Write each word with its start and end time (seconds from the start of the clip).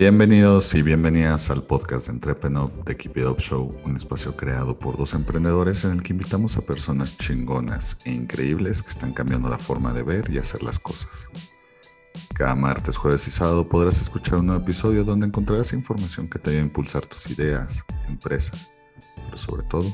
Bienvenidos 0.00 0.74
y 0.74 0.80
bienvenidas 0.80 1.50
al 1.50 1.62
podcast 1.62 2.06
de 2.06 2.14
Entrepreneur 2.14 2.72
de 2.86 2.96
Keep 2.96 3.18
It 3.18 3.26
Up 3.26 3.38
Show, 3.38 3.82
un 3.84 3.96
espacio 3.96 4.34
creado 4.34 4.78
por 4.78 4.96
dos 4.96 5.12
emprendedores 5.12 5.84
en 5.84 5.92
el 5.92 6.02
que 6.02 6.14
invitamos 6.14 6.56
a 6.56 6.62
personas 6.62 7.18
chingonas 7.18 7.98
e 8.06 8.12
increíbles 8.12 8.82
que 8.82 8.88
están 8.88 9.12
cambiando 9.12 9.50
la 9.50 9.58
forma 9.58 9.92
de 9.92 10.02
ver 10.02 10.30
y 10.30 10.38
hacer 10.38 10.62
las 10.62 10.78
cosas. 10.78 11.28
Cada 12.34 12.54
martes, 12.54 12.96
jueves 12.96 13.28
y 13.28 13.30
sábado 13.30 13.68
podrás 13.68 14.00
escuchar 14.00 14.38
un 14.38 14.46
nuevo 14.46 14.62
episodio 14.62 15.04
donde 15.04 15.26
encontrarás 15.26 15.74
información 15.74 16.30
que 16.30 16.38
te 16.38 16.48
ayude 16.48 16.62
a 16.62 16.64
impulsar 16.64 17.04
tus 17.04 17.30
ideas, 17.30 17.84
empresa, 18.08 18.52
pero 19.26 19.36
sobre 19.36 19.64
todo 19.64 19.84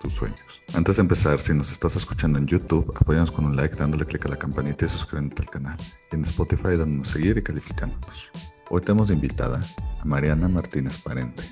tus 0.00 0.14
sueños. 0.14 0.62
Antes 0.74 0.96
de 0.96 1.02
empezar, 1.02 1.40
si 1.40 1.52
nos 1.52 1.70
estás 1.70 1.94
escuchando 1.94 2.38
en 2.38 2.46
YouTube, 2.46 2.92
apóyanos 2.96 3.30
con 3.30 3.44
un 3.44 3.54
like, 3.54 3.76
dándole 3.76 4.06
clic 4.06 4.24
a 4.26 4.30
la 4.30 4.36
campanita 4.36 4.86
y 4.86 4.88
suscribiéndote 4.88 5.42
al 5.42 5.50
canal. 5.50 5.76
Y 6.10 6.16
en 6.16 6.24
Spotify, 6.24 6.76
dándonos 6.76 7.08
seguir 7.08 7.36
y 7.36 7.42
calificándonos. 7.42 8.30
Hoy 8.70 8.80
tenemos 8.80 9.10
invitada 9.10 9.60
a 10.00 10.04
Mariana 10.04 10.48
Martínez 10.48 10.98
Parente, 11.02 11.42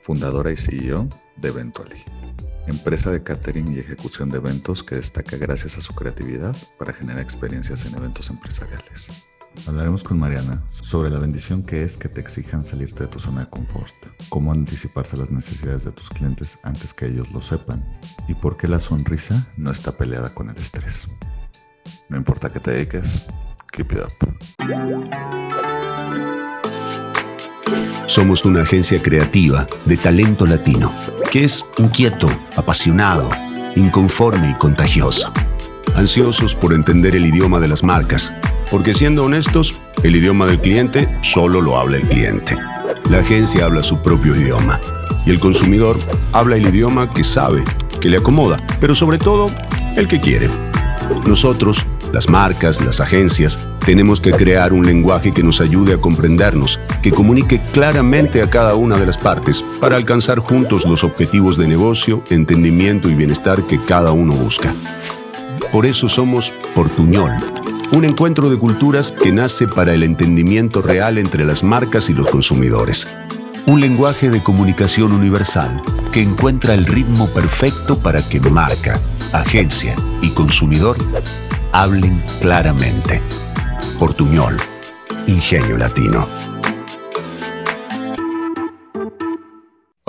fundadora 0.00 0.52
y 0.52 0.56
CEO 0.56 1.08
de 1.36 1.48
Eventually, 1.48 2.02
empresa 2.66 3.10
de 3.10 3.22
catering 3.22 3.74
y 3.74 3.80
ejecución 3.80 4.30
de 4.30 4.38
eventos 4.38 4.84
que 4.84 4.94
destaca 4.94 5.36
gracias 5.36 5.76
a 5.76 5.82
su 5.82 5.94
creatividad 5.94 6.56
para 6.78 6.92
generar 6.92 7.20
experiencias 7.20 7.84
en 7.86 7.96
eventos 7.96 8.30
empresariales. 8.30 9.08
Hablaremos 9.66 10.04
con 10.04 10.18
Mariana 10.18 10.62
sobre 10.68 11.10
la 11.10 11.18
bendición 11.18 11.62
que 11.62 11.82
es 11.82 11.96
que 11.96 12.08
te 12.08 12.20
exijan 12.20 12.64
salirte 12.64 13.04
de 13.04 13.08
tu 13.08 13.18
zona 13.18 13.40
de 13.40 13.50
confort, 13.50 13.92
cómo 14.28 14.52
anticiparse 14.52 15.16
a 15.16 15.20
las 15.20 15.30
necesidades 15.30 15.84
de 15.84 15.92
tus 15.92 16.08
clientes 16.10 16.58
antes 16.62 16.94
que 16.94 17.06
ellos 17.06 17.30
lo 17.32 17.42
sepan 17.42 17.84
y 18.28 18.34
por 18.34 18.56
qué 18.56 18.68
la 18.68 18.80
sonrisa 18.80 19.46
no 19.56 19.70
está 19.70 19.92
peleada 19.92 20.32
con 20.34 20.48
el 20.50 20.56
estrés. 20.56 21.08
No 22.08 22.16
importa 22.16 22.50
qué 22.52 22.60
te 22.60 22.70
dediques, 22.70 23.26
keep 23.72 23.92
it 23.92 24.00
up. 24.00 24.12
Somos 28.06 28.44
una 28.44 28.62
agencia 28.62 29.00
creativa 29.02 29.66
de 29.84 29.96
talento 29.96 30.46
latino, 30.46 30.90
que 31.30 31.44
es 31.44 31.64
inquieto, 31.76 32.26
apasionado, 32.56 33.30
inconforme 33.76 34.50
y 34.50 34.54
contagioso. 34.54 35.30
Ansiosos 35.94 36.54
por 36.54 36.72
entender 36.72 37.14
el 37.16 37.26
idioma 37.26 37.60
de 37.60 37.68
las 37.68 37.82
marcas, 37.82 38.32
porque 38.70 38.94
siendo 38.94 39.24
honestos, 39.24 39.80
el 40.02 40.16
idioma 40.16 40.46
del 40.46 40.60
cliente 40.60 41.08
solo 41.22 41.60
lo 41.60 41.78
habla 41.78 41.96
el 41.96 42.08
cliente. 42.08 42.56
La 43.10 43.18
agencia 43.18 43.64
habla 43.64 43.82
su 43.82 44.00
propio 44.00 44.36
idioma 44.36 44.80
y 45.24 45.30
el 45.30 45.40
consumidor 45.40 45.98
habla 46.32 46.56
el 46.56 46.66
idioma 46.66 47.10
que 47.10 47.24
sabe, 47.24 47.62
que 48.00 48.08
le 48.08 48.18
acomoda, 48.18 48.58
pero 48.80 48.94
sobre 48.94 49.18
todo 49.18 49.50
el 49.96 50.08
que 50.08 50.20
quiere. 50.20 50.48
Nosotros, 51.26 51.84
las 52.12 52.28
marcas, 52.28 52.80
las 52.84 53.00
agencias, 53.00 53.58
tenemos 53.84 54.20
que 54.20 54.32
crear 54.32 54.72
un 54.74 54.84
lenguaje 54.84 55.32
que 55.32 55.42
nos 55.42 55.60
ayude 55.60 55.94
a 55.94 55.98
comprendernos, 55.98 56.78
que 57.02 57.10
comunique 57.10 57.60
claramente 57.72 58.42
a 58.42 58.50
cada 58.50 58.74
una 58.74 58.98
de 58.98 59.06
las 59.06 59.16
partes 59.16 59.64
para 59.80 59.96
alcanzar 59.96 60.40
juntos 60.40 60.84
los 60.84 61.04
objetivos 61.04 61.56
de 61.56 61.66
negocio, 61.66 62.22
entendimiento 62.28 63.08
y 63.08 63.14
bienestar 63.14 63.62
que 63.62 63.78
cada 63.82 64.12
uno 64.12 64.34
busca. 64.34 64.74
Por 65.72 65.86
eso 65.86 66.08
somos 66.08 66.52
Portuñol, 66.74 67.32
un 67.92 68.04
encuentro 68.04 68.50
de 68.50 68.58
culturas 68.58 69.12
que 69.12 69.32
nace 69.32 69.66
para 69.66 69.94
el 69.94 70.02
entendimiento 70.02 70.82
real 70.82 71.18
entre 71.18 71.44
las 71.44 71.62
marcas 71.62 72.10
y 72.10 72.14
los 72.14 72.28
consumidores. 72.30 73.06
Un 73.66 73.80
lenguaje 73.80 74.30
de 74.30 74.42
comunicación 74.42 75.12
universal 75.12 75.80
que 76.12 76.22
encuentra 76.22 76.74
el 76.74 76.86
ritmo 76.86 77.26
perfecto 77.28 77.98
para 77.98 78.22
que 78.22 78.40
marca, 78.40 78.98
agencia 79.32 79.94
y 80.22 80.30
consumidor 80.30 80.96
hablen 81.72 82.22
claramente. 82.40 83.20
Portuñol, 83.98 84.56
Ingenio 85.26 85.76
Latino. 85.76 86.26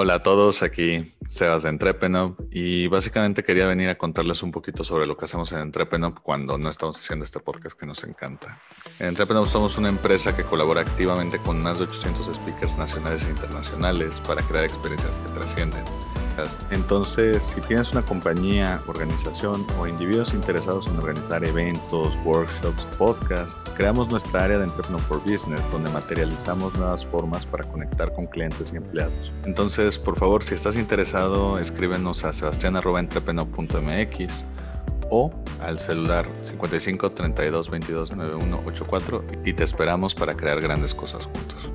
Hola 0.01 0.13
a 0.13 0.23
todos, 0.23 0.63
aquí 0.63 1.13
Sebas 1.27 1.63
de 1.63 1.69
Entrepenop 1.69 2.39
y 2.51 2.87
básicamente 2.87 3.43
quería 3.43 3.67
venir 3.67 3.89
a 3.89 3.97
contarles 3.97 4.41
un 4.43 4.51
poquito 4.53 4.85
sobre 4.85 5.05
lo 5.05 5.17
que 5.17 5.25
hacemos 5.25 5.51
en 5.51 5.59
Entrepenop 5.59 6.19
cuando 6.21 6.57
no 6.57 6.69
estamos 6.69 6.97
haciendo 6.97 7.25
este 7.25 7.41
podcast 7.41 7.77
que 7.77 7.85
nos 7.85 8.05
encanta. 8.05 8.61
En 8.97 9.07
Entrepenop 9.07 9.45
somos 9.47 9.77
una 9.77 9.89
empresa 9.89 10.33
que 10.33 10.45
colabora 10.45 10.79
activamente 10.79 11.37
con 11.39 11.61
más 11.61 11.79
de 11.79 11.83
800 11.83 12.33
speakers 12.33 12.77
nacionales 12.77 13.25
e 13.25 13.29
internacionales 13.29 14.21
para 14.25 14.41
crear 14.41 14.63
experiencias 14.63 15.19
que 15.19 15.33
trascienden 15.33 15.83
entonces, 16.71 17.45
si 17.45 17.61
tienes 17.61 17.91
una 17.91 18.01
compañía, 18.01 18.81
organización 18.87 19.67
o 19.79 19.85
individuos 19.87 20.33
interesados 20.33 20.87
en 20.87 20.97
organizar 20.97 21.45
eventos, 21.45 22.15
workshops, 22.25 22.85
podcasts, 22.97 23.55
creamos 23.75 24.09
nuestra 24.09 24.43
área 24.43 24.57
de 24.57 24.63
Entrepreneur 24.65 24.99
for 25.01 25.21
Business, 25.21 25.61
donde 25.71 25.89
materializamos 25.91 26.73
nuevas 26.75 27.05
formas 27.05 27.45
para 27.45 27.63
conectar 27.65 28.11
con 28.13 28.25
clientes 28.25 28.73
y 28.73 28.77
empleados. 28.77 29.31
Entonces, 29.45 29.97
por 29.97 30.17
favor, 30.17 30.43
si 30.43 30.55
estás 30.55 30.75
interesado, 30.75 31.59
escríbenos 31.59 32.25
a 32.25 32.33
sebastian.entrepreneur.mx 32.33 34.43
o 35.11 35.31
al 35.61 35.79
celular 35.79 36.27
55 36.43 37.11
32 37.11 37.69
22 37.69 38.15
91 38.15 38.61
84 38.65 39.23
y 39.45 39.53
te 39.53 39.63
esperamos 39.63 40.13
para 40.13 40.35
crear 40.35 40.61
grandes 40.61 40.93
cosas 40.93 41.25
juntos. 41.25 41.71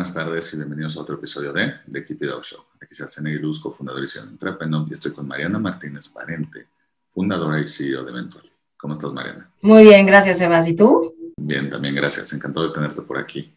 Buenas 0.00 0.14
tardes 0.14 0.54
y 0.54 0.56
bienvenidos 0.56 0.96
a 0.96 1.02
otro 1.02 1.16
episodio 1.16 1.52
de 1.52 1.74
The 1.92 2.06
Keep 2.06 2.22
It 2.22 2.30
Up 2.34 2.42
Show. 2.42 2.60
Aquí 2.80 2.94
se 2.94 3.04
hace 3.04 3.20
Luzco, 3.20 3.70
fundador 3.70 4.02
y 4.02 4.06
CEO 4.06 4.24
de 4.24 4.30
Entrepreneur, 4.30 4.86
y 4.88 4.94
estoy 4.94 5.12
con 5.12 5.28
Mariana 5.28 5.58
Martínez 5.58 6.08
Parente, 6.08 6.68
fundadora 7.10 7.60
y 7.60 7.68
CEO 7.68 8.02
de 8.02 8.10
Eventual. 8.10 8.50
¿Cómo 8.78 8.94
estás, 8.94 9.12
Mariana? 9.12 9.50
Muy 9.60 9.82
bien, 9.82 10.06
gracias, 10.06 10.38
Sebas. 10.38 10.66
¿Y 10.68 10.74
tú? 10.74 11.14
Bien, 11.36 11.68
también 11.68 11.94
gracias. 11.94 12.32
Encantado 12.32 12.68
de 12.68 12.72
tenerte 12.72 13.02
por 13.02 13.18
aquí. 13.18 13.54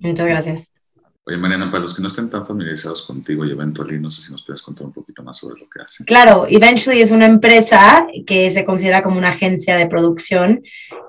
Muchas 0.00 0.26
gracias. 0.26 0.72
Oye, 1.26 1.36
Mariana, 1.36 1.70
para 1.70 1.82
los 1.82 1.94
que 1.94 2.00
no 2.00 2.08
estén 2.08 2.30
tan 2.30 2.46
familiarizados 2.46 3.02
contigo 3.02 3.44
y 3.44 3.50
Eventually, 3.50 4.00
no 4.00 4.08
sé 4.08 4.22
si 4.22 4.32
nos 4.32 4.42
puedes 4.44 4.62
contar 4.62 4.86
un 4.86 4.92
poquito 4.92 5.22
más 5.22 5.36
sobre 5.36 5.60
lo 5.60 5.68
que 5.68 5.82
hacen. 5.82 6.06
Claro, 6.06 6.46
Eventually 6.48 7.02
es 7.02 7.10
una 7.10 7.26
empresa 7.26 8.06
que 8.26 8.50
se 8.50 8.64
considera 8.64 9.02
como 9.02 9.18
una 9.18 9.28
agencia 9.28 9.76
de 9.76 9.86
producción 9.86 10.62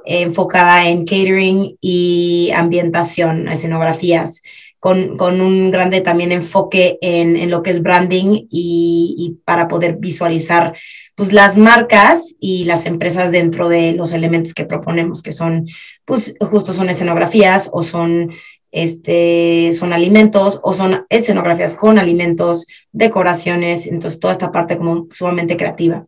eh, 0.06 0.22
enfocada 0.22 0.88
en 0.88 1.06
catering 1.06 1.78
y 1.80 2.52
ambientación, 2.54 3.48
escenografías, 3.48 4.42
con, 4.82 5.16
con 5.16 5.42
un 5.42 5.70
grande 5.70 6.02
también 6.02 6.32
enfoque 6.32 6.98
en, 7.02 7.38
en 7.38 7.52
lo 7.52 7.62
que 7.62 7.70
es 7.70 7.84
branding 7.84 8.48
y, 8.50 9.16
y, 9.16 9.38
para 9.46 9.68
poder 9.68 9.98
visualizar 9.98 10.76
pues, 11.14 11.32
las 11.32 11.56
marcas 11.56 12.34
y 12.40 12.64
las 12.64 12.88
empresas 12.88 13.30
dentro 13.30 13.70
de 13.70 13.94
los 13.94 14.12
elementos 14.12 14.56
que 14.56 14.66
proponemos, 14.66 15.22
que 15.22 15.32
son, 15.32 15.68
pues 16.04 16.34
justo 16.42 16.74
son 16.74 16.90
escenografías 16.90 17.70
o 17.72 17.84
son 17.84 18.32
este, 18.72 19.72
son 19.74 19.94
alimentos 19.94 20.60
o 20.64 20.74
son 20.74 21.06
escenografías 21.10 21.76
con 21.76 22.00
alimentos, 22.00 22.66
decoraciones, 22.92 23.86
entonces 23.86 24.20
toda 24.20 24.34
esta 24.34 24.52
parte 24.52 24.80
como 24.80 25.10
sumamente 25.12 25.58
creativa. 25.58 26.08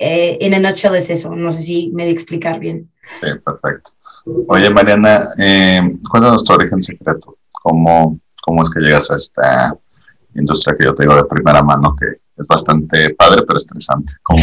Eh, 0.00 0.36
en 0.40 0.54
el 0.54 0.62
nutshell 0.62 0.96
es 0.96 1.10
eso, 1.10 1.36
no 1.36 1.52
sé 1.52 1.62
si 1.62 1.92
me 1.94 2.06
di 2.06 2.10
explicar 2.10 2.58
bien. 2.58 2.90
Sí, 3.14 3.28
perfecto. 3.44 3.92
Oye, 4.48 4.68
Mariana, 4.70 5.28
eh, 5.38 5.80
cuéntanos 6.10 6.42
tu 6.42 6.54
origen 6.54 6.82
secreto, 6.82 7.36
¿Cómo, 7.62 8.18
cómo 8.42 8.62
es 8.62 8.70
que 8.70 8.80
llegas 8.80 9.10
a 9.10 9.16
esta 9.16 9.74
industria 10.34 10.76
que 10.78 10.84
yo 10.84 10.94
te 10.94 11.02
digo 11.04 11.14
de 11.14 11.24
primera 11.24 11.62
mano, 11.62 11.94
que 11.98 12.20
es 12.40 12.46
bastante 12.46 13.14
padre 13.14 13.42
pero 13.46 13.58
estresante. 13.58 14.14
¿Cómo, 14.22 14.42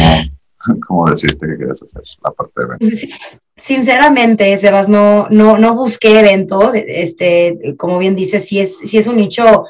cómo 0.86 1.10
decidiste 1.10 1.46
que 1.46 1.58
querías 1.58 1.82
hacer 1.82 2.02
la 2.22 2.30
parte 2.30 2.52
de 2.56 2.66
eventos? 2.66 3.18
Sinceramente, 3.56 4.56
Sebas, 4.56 4.88
no, 4.88 5.28
no, 5.30 5.58
no 5.58 5.74
busqué 5.74 6.20
eventos. 6.20 6.74
Este, 6.74 7.74
como 7.76 7.98
bien 7.98 8.14
dices, 8.14 8.46
si 8.46 8.60
es, 8.60 8.78
si 8.78 8.98
es 8.98 9.06
un 9.08 9.16
nicho, 9.16 9.64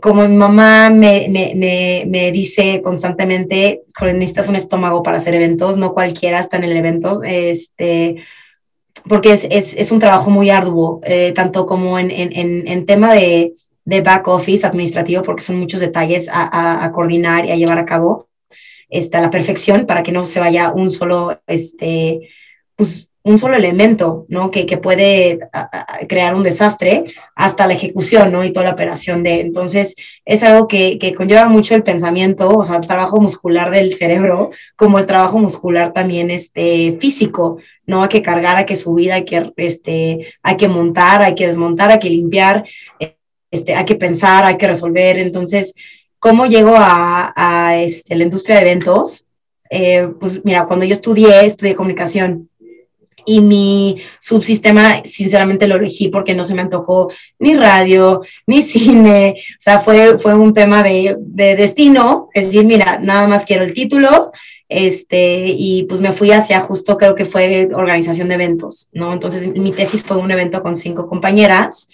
como 0.00 0.26
mi 0.28 0.36
mamá 0.36 0.90
me, 0.90 1.26
me, 1.28 1.52
me, 1.56 2.04
me 2.06 2.30
dice 2.30 2.80
constantemente, 2.82 3.82
necesitas 4.00 4.48
un 4.48 4.56
estómago 4.56 5.02
para 5.02 5.16
hacer 5.16 5.34
eventos, 5.34 5.78
no 5.78 5.94
cualquiera 5.94 6.40
está 6.40 6.58
en 6.58 6.64
el 6.64 6.76
evento. 6.76 7.22
Este, 7.24 8.16
porque 9.06 9.32
es, 9.32 9.46
es, 9.50 9.74
es 9.74 9.92
un 9.92 10.00
trabajo 10.00 10.30
muy 10.30 10.50
arduo, 10.50 11.00
eh, 11.04 11.32
tanto 11.34 11.66
como 11.66 11.98
en, 11.98 12.10
en, 12.10 12.66
en 12.66 12.86
tema 12.86 13.12
de, 13.14 13.52
de, 13.84 14.00
back 14.00 14.28
office 14.28 14.66
administrativo, 14.66 15.22
porque 15.22 15.42
son 15.42 15.58
muchos 15.58 15.80
detalles 15.80 16.28
a, 16.30 16.84
a, 16.84 16.92
coordinar 16.92 17.46
y 17.46 17.52
a 17.52 17.56
llevar 17.56 17.78
a 17.78 17.86
cabo. 17.86 18.28
Este, 18.90 19.18
a 19.18 19.20
la 19.20 19.28
perfección 19.28 19.84
para 19.84 20.02
que 20.02 20.12
no 20.12 20.24
se 20.24 20.40
vaya 20.40 20.72
un 20.72 20.90
solo, 20.90 21.42
este, 21.46 22.30
pues, 22.74 23.07
un 23.28 23.38
solo 23.38 23.56
elemento, 23.56 24.24
¿no? 24.28 24.50
Que, 24.50 24.64
que 24.64 24.78
puede 24.78 25.38
crear 26.08 26.34
un 26.34 26.42
desastre 26.42 27.04
hasta 27.34 27.66
la 27.66 27.74
ejecución, 27.74 28.32
¿no? 28.32 28.42
Y 28.42 28.52
toda 28.52 28.64
la 28.64 28.72
operación 28.72 29.22
de. 29.22 29.40
Entonces, 29.40 29.94
es 30.24 30.42
algo 30.42 30.66
que, 30.66 30.98
que, 30.98 31.12
conlleva 31.12 31.44
mucho 31.44 31.74
el 31.74 31.82
pensamiento, 31.82 32.48
o 32.48 32.64
sea, 32.64 32.76
el 32.76 32.86
trabajo 32.86 33.20
muscular 33.20 33.70
del 33.70 33.94
cerebro, 33.94 34.50
como 34.76 34.98
el 34.98 35.04
trabajo 35.04 35.38
muscular 35.38 35.92
también 35.92 36.30
este, 36.30 36.96
físico, 37.00 37.58
¿no? 37.86 38.02
Hay 38.02 38.08
que 38.08 38.22
cargar, 38.22 38.56
hay 38.56 38.64
que 38.64 38.76
subir, 38.76 39.12
hay 39.12 39.26
que, 39.26 39.52
este, 39.56 40.32
hay 40.42 40.56
que 40.56 40.68
montar, 40.68 41.20
hay 41.20 41.34
que 41.34 41.46
desmontar, 41.46 41.90
hay 41.90 41.98
que 41.98 42.10
limpiar, 42.10 42.64
este, 43.50 43.74
hay 43.74 43.84
que 43.84 43.96
pensar, 43.96 44.44
hay 44.44 44.56
que 44.56 44.68
resolver. 44.68 45.18
Entonces, 45.18 45.74
¿cómo 46.18 46.46
llego 46.46 46.74
a, 46.74 47.34
a 47.36 47.76
este, 47.76 48.16
la 48.16 48.24
industria 48.24 48.56
de 48.56 48.62
eventos? 48.62 49.26
Eh, 49.70 50.08
pues 50.18 50.42
mira, 50.44 50.64
cuando 50.64 50.86
yo 50.86 50.94
estudié, 50.94 51.44
estudié 51.44 51.74
comunicación 51.74 52.48
y 53.28 53.40
mi 53.40 54.00
subsistema, 54.18 55.02
sinceramente, 55.04 55.68
lo 55.68 55.76
elegí 55.76 56.08
porque 56.08 56.34
no 56.34 56.44
se 56.44 56.54
me 56.54 56.62
antojó 56.62 57.10
ni 57.38 57.54
radio, 57.54 58.22
ni 58.46 58.62
cine. 58.72 59.36
O 59.36 59.60
sea, 59.60 59.80
fue, 59.80 60.18
fue 60.18 60.34
un 60.34 60.54
tema 60.54 60.82
de, 60.82 61.16
de 61.18 61.54
destino. 61.54 62.30
Es 62.32 62.46
decir, 62.46 62.64
mira, 62.64 62.98
nada 63.02 63.28
más 63.28 63.44
quiero 63.44 63.64
el 63.64 63.74
título. 63.74 64.32
Este, 64.70 65.46
y 65.48 65.84
pues 65.84 66.02
me 66.02 66.12
fui 66.12 66.30
hacia 66.30 66.60
justo, 66.60 66.98
creo 66.98 67.14
que 67.14 67.24
fue 67.24 67.70
organización 67.72 68.28
de 68.28 68.34
eventos, 68.34 68.90
¿no? 68.92 69.14
Entonces, 69.14 69.50
mi 69.54 69.72
tesis 69.72 70.02
fue 70.02 70.18
un 70.18 70.30
evento 70.30 70.62
con 70.62 70.76
cinco 70.76 71.08
compañeras, 71.08 71.88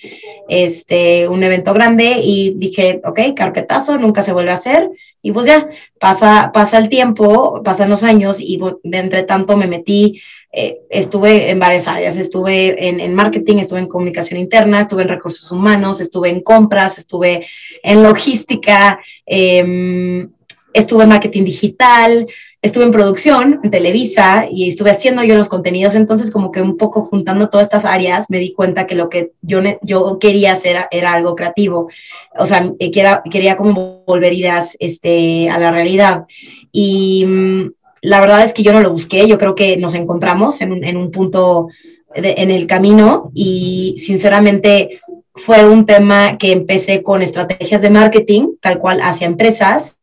este, 0.49 1.29
un 1.29 1.45
evento 1.45 1.73
grande, 1.73 2.17
y 2.21 2.55
dije, 2.57 3.01
ok, 3.05 3.21
carpetazo, 3.37 3.97
nunca 3.97 4.23
se 4.23 4.33
vuelve 4.33 4.51
a 4.51 4.55
hacer. 4.55 4.91
Y 5.23 5.31
pues 5.31 5.47
ya, 5.47 5.69
pasa, 6.01 6.51
pasa 6.53 6.79
el 6.79 6.89
tiempo, 6.89 7.63
pasan 7.63 7.91
los 7.91 8.03
años, 8.03 8.41
y 8.41 8.61
de 8.83 8.99
entre 8.99 9.23
tanto 9.23 9.57
me 9.57 9.69
metí 9.69 10.21
eh, 10.57 10.83
estuve 10.89 11.51
en 11.51 11.59
varias 11.59 11.89
áreas, 11.89 12.17
estuve 12.17 12.89
en, 12.89 13.13
marketing, 13.13 13.57
estuve 13.57 13.81
en 13.81 13.89
comunicación 13.89 14.39
interna, 14.39 14.83
estuve 14.83 15.03
en 15.03 15.09
recursos 15.09 15.51
humanos, 15.51 16.01
estuve 16.01 16.31
en 16.31 16.43
compras, 16.43 16.97
estuve 16.97 17.45
en 17.83 18.05
logística, 18.05 19.01
em, 19.27 20.31
estuve 20.73 21.03
en 21.03 21.09
marketing 21.09 21.43
digital, 21.43 22.29
estuve 22.63 22.85
en 22.85 22.93
producción, 22.93 23.61
en 23.65 23.71
Televisa, 23.73 24.47
y 24.49 24.69
estuve 24.69 24.93
haciendo 24.93 25.25
yo 25.25 25.35
los 25.35 25.49
contenidos, 25.49 25.97
entonces 25.97 26.31
como 26.31 26.53
que 26.53 26.63
un 26.63 26.77
poco 26.77 27.03
juntando 27.03 27.49
todas 27.49 27.67
estas 27.67 27.85
áreas 27.85 28.31
me 28.31 28.39
di 28.39 28.53
cuenta 28.53 28.87
que 28.87 28.95
lo 28.95 29.09
que 29.09 29.33
yo, 29.43 29.61
yo 29.83 30.19
quería 30.21 30.53
hacer 30.53 30.77
era, 30.93 31.13
algo 31.15 31.35
creativo, 31.35 31.91
o 32.39 32.47
sea, 32.47 32.71
eh, 32.79 32.93
quería, 32.93 33.23
quería 33.29 33.57
como 33.57 34.05
volver 34.07 34.33
ideas 34.33 34.77
este, 34.79 35.51
a 35.51 35.59
la 35.59 35.73
realidad. 35.73 36.27
Y 36.71 37.25
mm, 37.27 37.71
la 38.05 38.21
verdad 38.21 38.43
es 38.43 38.53
que 38.53 38.63
yo 38.63 38.75
no 38.75 38.83
lo 38.83 38.91
busqué, 38.91 39.27
yo 39.27 39.39
creo 39.39 39.55
que 39.55 39.79
nos 39.79 39.95
encontramos 39.95 40.61
en 40.61 40.97
un, 40.97 41.11
punto 41.11 41.69
en 42.15 42.51
el 42.51 42.67
camino 42.67 43.31
y 43.33 43.95
sinceramente 43.97 45.01
fue 45.35 45.67
un 45.67 45.87
tema 45.87 46.37
que 46.37 46.53
empecé 46.53 47.03
con 47.03 47.23
estrategias 47.23 47.81
de 47.81 47.89
marketing, 47.89 48.57
tal 48.61 48.79
cual 48.79 49.01
hacia 49.01 49.27
empresas, 49.27 50.01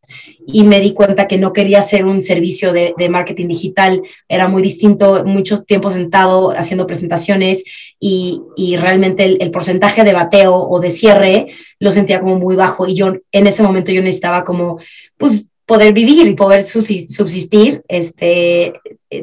y 0.47 0.63
me 0.63 0.79
di 0.79 0.93
cuenta 0.93 1.27
que 1.27 1.37
no 1.37 1.53
quería 1.53 1.77
hacer 1.77 2.05
un 2.05 2.23
servicio 2.23 2.73
de, 2.73 2.95
marketing 3.07 3.49
digital, 3.49 4.01
era 4.27 4.47
muy 4.47 4.63
distinto, 4.63 5.23
mucho 5.23 5.61
tiempo 5.61 5.91
sentado 5.91 6.57
haciendo 6.57 6.87
presentaciones 6.87 7.63
y, 7.99 8.41
y 8.57 8.77
realmente 8.77 9.25
el, 9.25 9.37
el, 9.41 9.51
porcentaje 9.51 10.03
de 10.03 10.13
bateo 10.13 10.55
o 10.55 10.79
de 10.79 10.89
cierre 10.89 11.47
lo 11.77 11.91
sentía 11.91 12.19
como 12.19 12.39
muy 12.39 12.55
bajo 12.55 12.87
y 12.87 12.95
yo 12.95 13.13
en 13.31 13.45
ese 13.45 13.61
momento 13.61 13.91
yo 13.91 14.01
necesitaba 14.01 14.43
como, 14.43 14.79
pues 15.17 15.45
poder 15.65 15.93
vivir 15.93 16.27
y 16.27 16.33
poder 16.33 16.63
subsistir. 16.63 17.83
Este, 17.87 18.73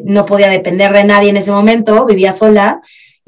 no 0.04 0.26
podía 0.26 0.48
depender 0.48 0.92
de 0.92 1.04
nadie 1.04 1.30
en 1.30 1.36
ese 1.36 1.50
momento, 1.50 2.06
vivía 2.06 2.32
sola. 2.32 2.80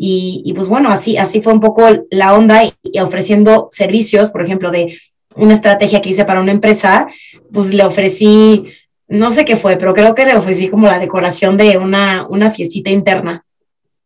Y, 0.02 0.50
pues 0.56 0.66
bueno, 0.66 0.90
así, 0.90 1.18
así 1.18 1.42
fue 1.42 1.52
un 1.52 1.60
poco 1.60 1.86
la 2.10 2.34
onda 2.34 2.62
y, 2.64 2.98
ofreciendo 3.00 3.68
servicios, 3.70 4.30
por 4.30 4.42
ejemplo, 4.42 4.70
de 4.70 4.98
una 5.36 5.52
estrategia 5.52 6.00
que 6.00 6.08
hice 6.08 6.24
para 6.24 6.40
una 6.40 6.52
empresa, 6.52 7.06
pues 7.52 7.74
le 7.74 7.84
ofrecí, 7.84 8.64
no 9.08 9.30
sé 9.30 9.44
qué 9.44 9.56
fue, 9.56 9.76
pero 9.76 9.92
creo 9.92 10.14
que 10.14 10.24
le 10.24 10.36
ofrecí 10.36 10.68
como 10.68 10.86
la 10.86 10.98
decoración 10.98 11.58
de 11.58 11.76
una, 11.76 12.26
una 12.28 12.50
fiestita 12.50 12.88
interna. 12.88 13.44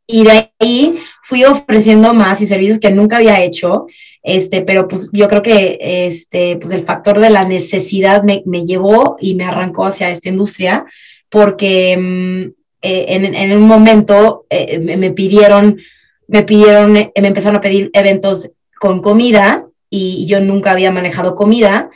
Y 0.06 0.24
de 0.24 0.50
ahí 0.58 0.98
fui 1.22 1.44
ofreciendo 1.44 2.12
más 2.12 2.40
y 2.40 2.46
servicios 2.46 2.80
que 2.80 2.90
nunca 2.90 3.18
había 3.18 3.42
hecho 3.42 3.86
este, 4.24 4.62
pero 4.62 4.88
pues 4.88 5.10
yo 5.12 5.28
creo 5.28 5.42
que 5.42 5.78
este, 5.80 6.56
pues 6.56 6.72
el 6.72 6.84
factor 6.84 7.20
de 7.20 7.28
la 7.28 7.44
necesidad 7.44 8.22
me, 8.22 8.42
me 8.46 8.64
llevó 8.64 9.16
y 9.20 9.34
me 9.34 9.44
arrancó 9.44 9.84
hacia 9.84 10.10
esta 10.10 10.30
industria 10.30 10.86
porque 11.28 11.94
mm, 11.96 12.42
eh, 12.80 13.04
en, 13.08 13.34
en, 13.34 13.56
un 13.56 13.68
momento 13.68 14.46
eh, 14.48 14.78
me, 14.78 15.10
pidieron, 15.10 15.78
me 16.26 16.42
pidieron, 16.42 16.92
me 16.94 17.12
empezaron 17.14 17.56
a 17.56 17.60
pedir 17.60 17.90
eventos 17.92 18.50
con 18.80 19.02
comida 19.02 19.66
y 19.90 20.24
yo 20.26 20.40
nunca 20.40 20.72
había 20.72 20.90
manejado 20.90 21.34
comida 21.34 21.90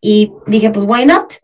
y 0.00 0.32
dije, 0.46 0.70
pues, 0.70 0.86
why 0.88 1.04
not? 1.04 1.34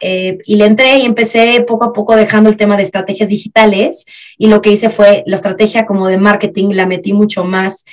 Eh, 0.00 0.38
y 0.46 0.56
le 0.56 0.66
entré 0.66 0.98
y 0.98 1.06
empecé 1.06 1.64
poco 1.66 1.84
a 1.84 1.92
poco 1.92 2.16
dejando 2.16 2.50
el 2.50 2.56
tema 2.56 2.76
de 2.76 2.82
estrategias 2.82 3.28
digitales 3.28 4.04
y 4.36 4.48
lo 4.48 4.60
que 4.60 4.72
hice 4.72 4.90
fue 4.90 5.22
la 5.26 5.36
estrategia 5.36 5.86
como 5.86 6.08
de 6.08 6.18
marketing, 6.18 6.70
la 6.74 6.86
metí 6.86 7.12
mucho 7.12 7.44
más 7.44 7.84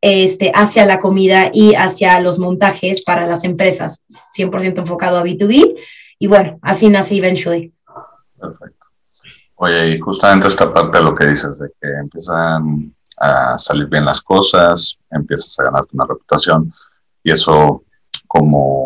este, 0.00 0.52
hacia 0.54 0.86
la 0.86 1.00
comida 1.00 1.50
y 1.52 1.74
hacia 1.74 2.20
los 2.20 2.38
montajes 2.38 3.02
para 3.02 3.26
las 3.26 3.44
empresas, 3.44 4.02
100% 4.36 4.78
enfocado 4.78 5.18
a 5.18 5.24
B2B. 5.24 5.76
Y 6.18 6.26
bueno, 6.26 6.58
así 6.62 6.88
nací 6.88 7.18
Eventually. 7.18 7.72
Perfecto. 8.38 8.86
Oye, 9.56 9.94
y 9.94 9.98
justamente 9.98 10.48
esta 10.48 10.72
parte 10.72 10.98
de 10.98 11.04
lo 11.04 11.14
que 11.14 11.26
dices, 11.26 11.58
de 11.58 11.70
que 11.80 11.88
empiezan 11.88 12.94
a 13.18 13.58
salir 13.58 13.86
bien 13.86 14.04
las 14.04 14.20
cosas, 14.20 14.96
empiezas 15.10 15.58
a 15.58 15.64
ganarte 15.64 15.90
una 15.92 16.06
reputación 16.06 16.72
y 17.22 17.30
eso 17.32 17.82
como 18.26 18.84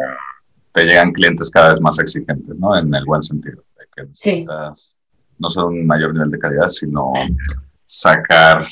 te 0.72 0.84
llegan 0.84 1.12
clientes 1.12 1.50
cada 1.50 1.70
vez 1.70 1.80
más 1.80 1.98
exigentes, 1.98 2.56
¿no? 2.56 2.76
En 2.76 2.94
el 2.94 3.04
buen 3.04 3.22
sentido, 3.22 3.64
de 3.76 3.86
que 3.94 4.02
necesitas 4.06 4.96
no 5.38 5.48
solo 5.48 5.68
un 5.68 5.86
mayor 5.86 6.12
nivel 6.12 6.30
de 6.30 6.38
calidad, 6.38 6.68
sino 6.68 7.12
sacar 7.84 8.66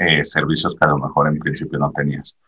eh, 0.00 0.24
servicios 0.24 0.74
que 0.74 0.86
a 0.86 0.88
lo 0.88 0.98
mejor 0.98 1.28
en 1.28 1.38
principio 1.38 1.78
no 1.78 1.92
tenías. 1.92 2.38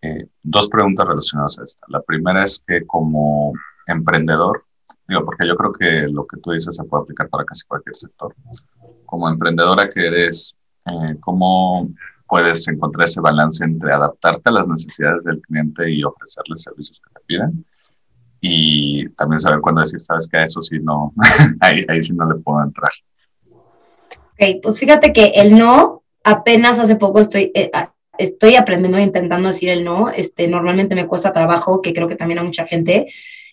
Eh, 0.00 0.28
dos 0.40 0.68
preguntas 0.68 1.04
relacionadas 1.04 1.58
a 1.58 1.64
esta. 1.64 1.86
La 1.88 2.00
primera 2.00 2.44
es 2.44 2.62
que 2.64 2.86
como 2.86 3.52
emprendedor, 3.88 4.64
digo, 5.08 5.24
porque 5.24 5.48
yo 5.48 5.56
creo 5.56 5.72
que 5.72 6.08
lo 6.08 6.24
que 6.28 6.36
tú 6.40 6.52
dices 6.52 6.76
se 6.76 6.84
puede 6.84 7.02
aplicar 7.02 7.28
para 7.28 7.44
casi 7.44 7.66
cualquier 7.66 7.96
sector. 7.96 8.32
Como 9.04 9.28
emprendedora 9.28 9.90
que 9.90 10.06
eres, 10.06 10.54
eh, 10.86 11.16
¿cómo 11.18 11.88
puedes 12.28 12.68
encontrar 12.68 13.08
ese 13.08 13.20
balance 13.20 13.64
entre 13.64 13.92
adaptarte 13.92 14.48
a 14.50 14.52
las 14.52 14.68
necesidades 14.68 15.24
del 15.24 15.40
cliente 15.42 15.90
y 15.90 16.04
ofrecerle 16.04 16.56
servicios 16.56 17.00
que 17.00 17.14
te 17.14 17.26
piden? 17.26 17.66
Y 18.40 19.08
también 19.10 19.40
saber 19.40 19.60
cuándo 19.60 19.80
decir, 19.80 20.00
sabes 20.00 20.28
que 20.28 20.36
a 20.36 20.44
eso 20.44 20.62
sí 20.62 20.78
no, 20.80 21.12
ahí, 21.60 21.84
ahí 21.88 22.00
sí 22.00 22.12
no 22.12 22.32
le 22.32 22.36
puedo 22.36 22.62
entrar. 22.62 22.92
Ok, 23.50 24.60
pues 24.62 24.78
fíjate 24.78 25.12
que 25.12 25.32
el 25.34 25.58
no 25.58 26.01
apenas 26.24 26.78
hace 26.78 26.96
poco 26.96 27.20
estoy, 27.20 27.50
eh, 27.54 27.70
estoy 28.18 28.56
aprendiendo 28.56 28.98
e 28.98 29.02
intentando 29.02 29.48
decir 29.48 29.68
el 29.68 29.84
no. 29.84 30.10
Este, 30.10 30.48
normalmente 30.48 30.94
me 30.94 31.06
cuesta 31.06 31.32
trabajo, 31.32 31.82
que 31.82 31.92
creo 31.92 32.08
que 32.08 32.16
también 32.16 32.38
a 32.38 32.44
mucha 32.44 32.66
gente, 32.66 33.06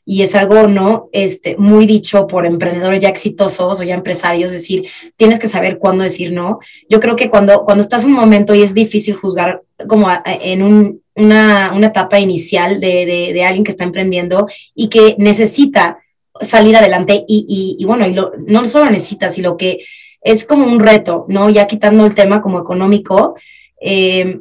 y 0.05 0.23
es 0.23 0.33
algo 0.33 0.67
no 0.67 1.09
este, 1.11 1.55
muy 1.57 1.85
dicho 1.85 2.25
por 2.25 2.45
emprendedores 2.45 2.99
ya 2.99 3.09
exitosos 3.09 3.79
o 3.79 3.83
ya 3.83 3.93
empresarios, 3.93 4.51
es 4.51 4.61
decir, 4.61 4.87
tienes 5.17 5.37
que 5.37 5.47
saber 5.47 5.77
cuándo 5.77 6.03
decir 6.03 6.33
no. 6.33 6.59
Yo 6.89 6.99
creo 6.99 7.15
que 7.15 7.29
cuando, 7.29 7.63
cuando 7.63 7.83
estás 7.83 8.05
un 8.05 8.13
momento 8.13 8.55
y 8.55 8.63
es 8.63 8.73
difícil 8.73 9.13
juzgar 9.13 9.61
como 9.87 10.09
en 10.25 10.63
un, 10.63 11.03
una, 11.15 11.73
una, 11.75 11.87
etapa 11.87 12.19
inicial 12.19 12.79
de, 12.79 13.05
de, 13.33 13.43
alguien 13.43 13.63
que 13.63 13.71
está 13.71 13.83
emprendiendo 13.83 14.47
y 14.73 14.87
que 14.87 15.15
necesita 15.19 15.99
salir 16.41 16.75
adelante 16.75 17.23
y, 17.27 17.77
y, 17.77 17.85
bueno, 17.85 18.33
no 18.47 18.65
solo 18.65 18.89
necesita, 18.89 19.29
sino 19.29 19.57
que 19.57 19.79
es 20.21 20.45
como 20.45 20.65
un 20.65 20.79
reto, 20.79 21.25
¿no? 21.27 21.49
Ya 21.49 21.67
quitando 21.67 22.05
el 22.05 22.15
tema 22.15 22.41
como 22.41 22.59
económico, 22.59 23.35
eh, 23.81 24.39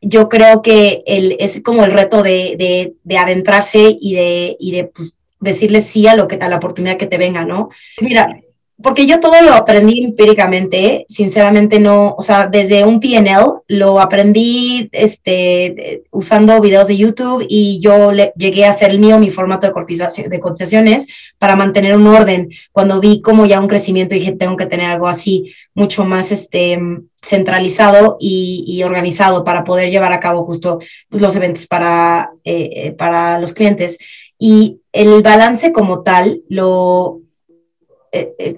yo 0.00 0.28
creo 0.28 0.62
que 0.62 1.02
el, 1.06 1.36
es 1.40 1.62
como 1.62 1.84
el 1.84 1.92
reto 1.92 2.22
de, 2.22 2.94
de, 3.02 3.18
adentrarse 3.18 3.96
y 3.98 4.14
de, 4.14 4.56
y 4.60 4.72
de 4.72 4.84
pues, 4.84 5.16
decirle 5.40 5.80
sí 5.80 6.06
a, 6.06 6.14
lo 6.14 6.28
que, 6.28 6.36
a 6.36 6.48
la 6.48 6.56
oportunidad 6.56 6.98
que 6.98 7.06
te 7.06 7.18
venga, 7.18 7.44
¿no? 7.44 7.70
Mira, 8.00 8.40
porque 8.82 9.06
yo 9.06 9.20
todo 9.20 9.40
lo 9.42 9.54
aprendí 9.54 10.02
empíricamente, 10.02 11.06
sinceramente 11.08 11.78
no, 11.78 12.16
o 12.18 12.22
sea, 12.22 12.46
desde 12.46 12.84
un 12.84 12.98
PNL 12.98 13.62
lo 13.68 14.00
aprendí 14.00 14.88
este, 14.90 16.02
usando 16.10 16.60
videos 16.60 16.88
de 16.88 16.96
YouTube 16.96 17.46
y 17.48 17.78
yo 17.80 18.10
le, 18.10 18.32
llegué 18.36 18.64
a 18.64 18.70
hacer 18.70 18.90
el 18.90 18.98
mío, 18.98 19.18
mi 19.18 19.30
formato 19.30 19.70
de, 19.70 20.28
de 20.28 20.40
cotizaciones 20.40 21.06
para 21.38 21.54
mantener 21.54 21.96
un 21.96 22.08
orden. 22.08 22.50
Cuando 22.72 23.00
vi 23.00 23.20
como 23.20 23.46
ya 23.46 23.60
un 23.60 23.68
crecimiento 23.68 24.16
dije, 24.16 24.32
tengo 24.32 24.56
que 24.56 24.66
tener 24.66 24.90
algo 24.90 25.06
así 25.06 25.54
mucho 25.74 26.04
más 26.04 26.32
este, 26.32 26.78
centralizado 27.22 28.16
y, 28.18 28.82
organizado 28.84 29.44
para 29.44 29.62
poder 29.62 29.90
llevar 29.90 30.12
a 30.12 30.20
cabo 30.20 30.44
justo 30.44 30.80
pues, 31.08 31.22
los 31.22 31.36
eventos 31.36 31.68
para, 31.68 32.32
eh, 32.42 32.70
eh, 32.74 32.92
para 32.92 33.38
los 33.38 33.52
clientes. 33.52 33.98
Y 34.36 34.80
el 34.92 35.22
balance 35.22 35.72
como 35.72 36.02
tal 36.02 36.42
lo 36.48 37.23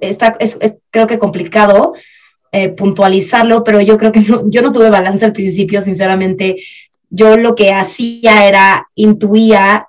está, 0.01 0.37
es, 0.39 0.57
creo 0.91 1.07
que 1.07 1.19
complicado 1.19 1.95
eh, 2.53 2.69
puntualizarlo, 2.71 3.65
pero 3.65 3.81
yo 3.81 3.99
creo 3.99 4.13
que 4.13 4.23
yo 4.23 4.63
no 4.63 4.73
tuve 4.73 4.91
balance 4.91 5.25
al 5.25 5.33
principio, 5.33 5.81
sinceramente. 5.81 6.57
Yo 7.11 7.37
lo 7.37 7.55
que 7.55 7.73
hacía 7.73 8.47
era, 8.47 8.89
intuía 8.95 9.89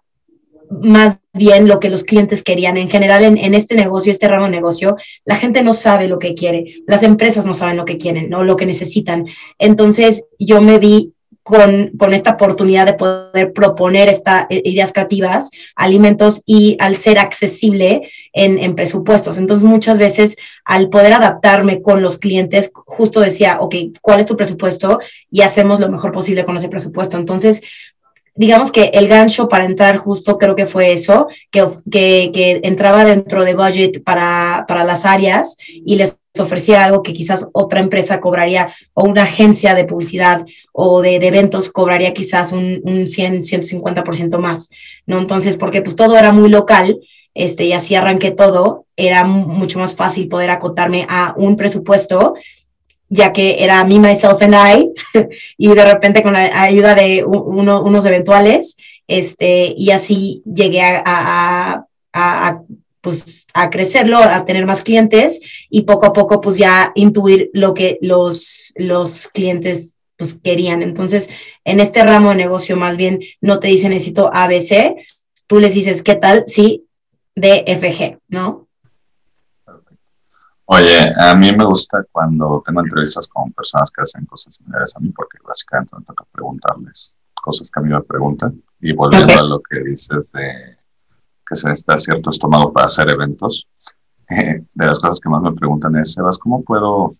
más 0.70 1.20
bien 1.34 1.68
lo 1.68 1.80
que 1.80 1.90
los 1.90 2.04
clientes 2.04 2.44
querían. 2.44 2.78
En 2.78 2.90
general, 2.90 3.24
en, 3.24 3.38
en, 3.38 3.54
este 3.54 3.76
negocio, 3.76 4.12
este 4.12 4.28
ramo 4.28 4.46
de 4.46 4.52
negocio, 4.52 4.98
la 5.24 5.38
gente 5.38 5.62
no 5.62 5.74
sabe 5.74 6.08
lo 6.08 6.20
que 6.20 6.34
quiere, 6.34 6.82
las 6.88 7.04
empresas 7.04 7.46
no 7.46 7.54
saben 7.54 7.78
lo 7.78 7.86
que 7.86 7.98
quieren, 7.98 8.30
¿no? 8.30 8.44
Lo 8.44 8.58
que 8.58 8.66
necesitan. 8.66 9.28
Entonces, 9.60 10.26
yo 10.40 10.62
me 10.62 10.80
vi 10.80 11.14
con, 11.48 11.92
con, 11.98 12.14
esta 12.14 12.32
oportunidad 12.32 12.86
de 12.86 12.94
poder 12.94 13.54
proponer 13.54 14.10
estas 14.10 14.48
eh, 14.50 14.62
ideas 14.66 14.92
creativas, 14.92 15.50
alimentos 15.78 16.42
y 16.46 16.76
al 16.82 16.98
ser 16.98 17.20
accesible 17.20 18.12
en, 18.34 18.60
en, 18.60 18.76
presupuestos. 18.76 19.38
Entonces, 19.38 19.66
muchas 19.66 19.98
veces 19.98 20.36
al 20.66 20.90
poder 20.90 21.14
adaptarme 21.14 21.82
con 21.82 22.02
los 22.02 22.18
clientes, 22.18 22.70
justo 22.74 23.22
decía, 23.22 23.60
ok, 23.62 23.76
¿cuál 24.02 24.20
es 24.20 24.26
tu 24.26 24.36
presupuesto? 24.36 25.00
Y 25.32 25.42
hacemos 25.42 25.80
lo 25.80 25.90
mejor 25.90 26.12
posible 26.12 26.44
con 26.44 26.58
ese 26.58 26.68
presupuesto. 26.68 27.16
Entonces, 27.16 27.62
digamos 28.38 28.72
que 28.72 28.92
el 28.94 29.08
gancho 29.08 29.50
para 29.50 29.66
entrar 29.66 29.98
justo 29.98 30.38
creo 30.38 30.56
que 30.56 30.68
fue 30.68 30.94
eso, 30.94 31.28
que, 31.52 31.68
que, 31.92 32.62
entraba 32.64 33.04
dentro 33.04 33.44
de 33.44 33.56
budget 33.56 34.04
para, 34.04 34.66
para 34.68 34.84
las 34.84 35.06
áreas 35.06 35.58
y 35.68 35.96
les 35.96 36.18
ofrecía 36.40 36.86
algo 36.86 37.02
que 37.02 37.14
quizás 37.14 37.48
otra 37.52 37.80
empresa 37.80 38.20
cobraría 38.20 38.74
o 38.94 39.04
una 39.04 39.24
agencia 39.24 39.74
de 39.74 39.86
publicidad 39.86 40.46
o 40.72 41.02
de, 41.02 41.16
eventos 41.16 41.70
cobraría 41.72 42.14
quizás 42.14 42.52
un, 42.52 42.82
un 42.84 43.08
100, 43.08 43.44
150% 43.44 44.38
más, 44.38 44.70
¿no? 45.08 45.18
Entonces, 45.18 45.58
porque 45.58 45.82
pues 45.82 45.96
todo 45.96 46.16
era 46.18 46.32
muy 46.32 46.50
local, 46.50 47.00
este, 47.34 47.66
y 47.66 47.74
así 47.74 47.94
arranqué 47.94 48.32
todo, 48.32 48.86
era 48.96 49.24
mucho 49.24 49.78
más 49.78 49.96
fácil 49.96 50.28
poder 50.28 50.50
acotarme 50.50 51.06
a 51.08 51.34
un 51.38 51.56
presupuesto, 51.56 52.34
ya 53.10 53.34
que 53.34 53.64
era 53.64 53.84
me, 53.84 54.00
myself 54.00 54.42
and 54.42 54.56
I, 54.56 54.92
y 55.58 55.68
de 55.68 55.86
repente 55.86 56.22
con 56.22 56.34
la 56.34 56.62
ayuda 56.62 56.96
de 56.96 57.24
unos 57.26 58.06
eventuales, 58.06 58.76
este, 59.08 59.74
y 59.78 59.92
así 59.92 60.42
llegué 60.46 60.82
a, 60.82 61.86
a, 62.14 62.62
pues 63.02 63.48
a 63.54 63.70
crecerlo, 63.70 64.18
a 64.18 64.46
tener 64.46 64.66
más 64.66 64.82
clientes 64.82 65.40
y 65.70 65.84
poco 65.84 66.08
a 66.08 66.14
poco 66.14 66.42
pues 66.42 66.58
ya 66.58 66.92
intuir 66.96 67.50
lo 67.54 67.74
que 67.74 67.98
los, 68.02 68.74
los 68.76 69.28
clientes 69.30 69.98
pues 70.18 70.36
querían. 70.44 70.82
Entonces, 70.82 71.30
en 71.64 71.80
este 71.80 72.04
ramo 72.04 72.30
de 72.32 72.36
negocio 72.36 72.76
más 72.76 72.98
bien 72.98 73.20
no 73.40 73.60
te 73.60 73.70
dice 73.70 73.88
necesito 73.88 74.30
ABC, 74.34 74.96
tú 75.46 75.60
les 75.60 75.74
dices, 75.74 76.04
¿qué 76.04 76.16
tal? 76.16 76.44
Sí, 76.48 76.86
DFG, 77.36 78.18
¿no? 78.28 78.67
Oye, 80.70 81.14
a 81.16 81.34
mí 81.34 81.50
me 81.54 81.64
gusta 81.64 82.04
cuando 82.12 82.62
tengo 82.66 82.82
entrevistas 82.82 83.28
con 83.30 83.54
personas 83.54 83.90
que 83.90 84.02
hacen 84.02 84.26
cosas 84.26 84.56
similares 84.56 84.94
a 84.98 85.00
mí, 85.00 85.10
porque 85.10 85.38
básicamente 85.42 85.96
me 85.98 86.04
toca 86.04 86.26
preguntarles 86.30 87.16
cosas 87.34 87.72
que 87.72 87.80
a 87.80 87.84
mí 87.84 87.90
me 87.90 88.02
preguntan. 88.02 88.62
Y 88.82 88.92
volviendo 88.92 89.34
a 89.34 89.44
lo 89.44 89.62
que 89.62 89.80
dices 89.80 90.32
de 90.34 90.78
que 91.48 91.56
se 91.56 91.70
necesita 91.70 91.98
cierto 91.98 92.30
estómago 92.32 92.74
para 92.74 92.88
hacer 92.88 93.10
eventos. 93.10 93.66
Eh, 94.30 94.62
de 94.74 94.86
las 94.86 95.00
cosas 95.00 95.22
que 95.22 95.30
más 95.30 95.42
me 95.42 95.54
preguntan 95.54 95.96
es, 95.96 96.12
Sebas, 96.12 96.38
¿cómo 96.38 96.62
puedo 96.62 97.16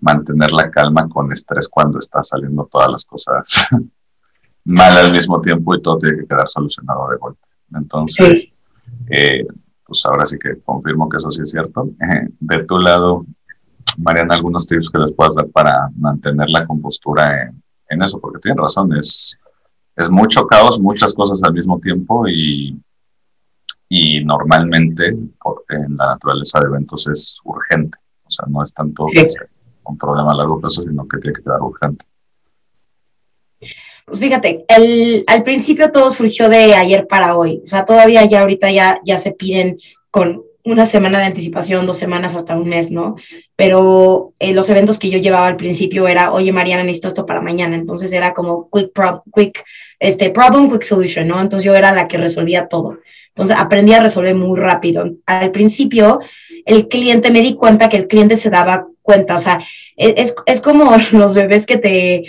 mantener 0.00 0.50
la 0.50 0.70
calma 0.70 1.06
con 1.06 1.30
estrés 1.30 1.68
cuando 1.68 1.98
está 1.98 2.22
saliendo 2.22 2.66
todas 2.70 2.90
las 2.90 3.04
cosas 3.04 3.68
mal 4.64 4.96
al 4.96 5.12
mismo 5.12 5.38
tiempo 5.42 5.74
y 5.74 5.82
todo 5.82 5.98
tiene 5.98 6.20
que 6.20 6.26
quedar 6.26 6.48
solucionado 6.48 7.10
de 7.10 7.18
golpe? 7.18 7.46
Entonces, 7.74 8.50
eh, 9.10 9.44
pues 9.90 10.06
ahora 10.06 10.24
sí 10.24 10.38
que 10.38 10.60
confirmo 10.60 11.08
que 11.08 11.16
eso 11.16 11.30
sí 11.30 11.42
es 11.42 11.50
cierto. 11.50 11.88
Eh, 12.00 12.28
de 12.40 12.64
tu 12.64 12.76
lado, 12.76 13.26
Mariana, 13.98 14.36
algunos 14.36 14.66
tips 14.66 14.88
que 14.88 14.98
les 14.98 15.12
puedas 15.12 15.34
dar 15.34 15.48
para 15.48 15.90
mantener 15.96 16.48
la 16.48 16.64
compostura 16.64 17.42
en, 17.42 17.62
en 17.88 18.02
eso, 18.02 18.20
porque 18.20 18.38
tienen 18.38 18.62
razón, 18.62 18.96
es, 18.96 19.36
es 19.96 20.10
mucho 20.10 20.46
caos, 20.46 20.78
muchas 20.78 21.12
cosas 21.12 21.42
al 21.42 21.52
mismo 21.52 21.78
tiempo 21.80 22.28
y 22.28 22.80
y 23.92 24.24
normalmente 24.24 25.08
en 25.08 25.96
la 25.96 26.06
naturaleza 26.12 26.60
de 26.60 26.66
eventos 26.66 27.08
es 27.08 27.38
urgente. 27.44 27.98
O 28.24 28.30
sea, 28.30 28.46
no 28.48 28.62
es 28.62 28.72
tanto 28.72 29.06
un 29.84 29.98
problema 29.98 30.30
a 30.30 30.36
largo 30.36 30.60
plazo, 30.60 30.82
sino 30.82 31.06
que 31.08 31.18
tiene 31.18 31.34
que 31.36 31.42
quedar 31.42 31.60
urgente. 31.60 32.06
Pues 34.10 34.18
fíjate, 34.18 34.64
el, 34.66 35.22
al 35.28 35.44
principio 35.44 35.92
todo 35.92 36.10
surgió 36.10 36.48
de 36.48 36.74
ayer 36.74 37.06
para 37.06 37.36
hoy. 37.36 37.60
O 37.62 37.66
sea, 37.66 37.84
todavía 37.84 38.24
ya 38.24 38.40
ahorita 38.40 38.68
ya, 38.72 38.98
ya 39.04 39.18
se 39.18 39.30
piden 39.30 39.78
con 40.10 40.42
una 40.64 40.84
semana 40.84 41.20
de 41.20 41.26
anticipación, 41.26 41.86
dos 41.86 41.98
semanas 41.98 42.34
hasta 42.34 42.56
un 42.56 42.68
mes, 42.68 42.90
¿no? 42.90 43.14
Pero 43.54 44.34
eh, 44.40 44.52
los 44.52 44.68
eventos 44.68 44.98
que 44.98 45.10
yo 45.10 45.18
llevaba 45.18 45.46
al 45.46 45.56
principio 45.56 46.08
era, 46.08 46.32
oye, 46.32 46.50
Mariana, 46.50 46.82
necesito 46.82 47.06
esto 47.06 47.24
para 47.24 47.40
mañana. 47.40 47.76
Entonces 47.76 48.12
era 48.12 48.34
como 48.34 48.68
quick, 48.68 48.90
quick 49.32 49.64
este, 50.00 50.30
problem, 50.30 50.72
quick 50.72 50.82
solution, 50.82 51.28
¿no? 51.28 51.40
Entonces 51.40 51.64
yo 51.64 51.76
era 51.76 51.92
la 51.92 52.08
que 52.08 52.18
resolvía 52.18 52.66
todo. 52.66 52.98
Entonces 53.28 53.56
aprendí 53.56 53.92
a 53.92 54.02
resolver 54.02 54.34
muy 54.34 54.58
rápido. 54.58 55.08
Al 55.24 55.52
principio, 55.52 56.18
el 56.64 56.88
cliente, 56.88 57.30
me 57.30 57.42
di 57.42 57.54
cuenta 57.54 57.88
que 57.88 57.96
el 57.96 58.08
cliente 58.08 58.36
se 58.36 58.50
daba 58.50 58.88
cuenta, 59.02 59.36
o 59.36 59.38
sea, 59.38 59.60
e, 59.96 60.14
es, 60.16 60.34
es 60.46 60.60
como 60.60 60.90
los 61.12 61.32
bebés 61.32 61.64
que 61.64 61.76
te, 61.76 62.24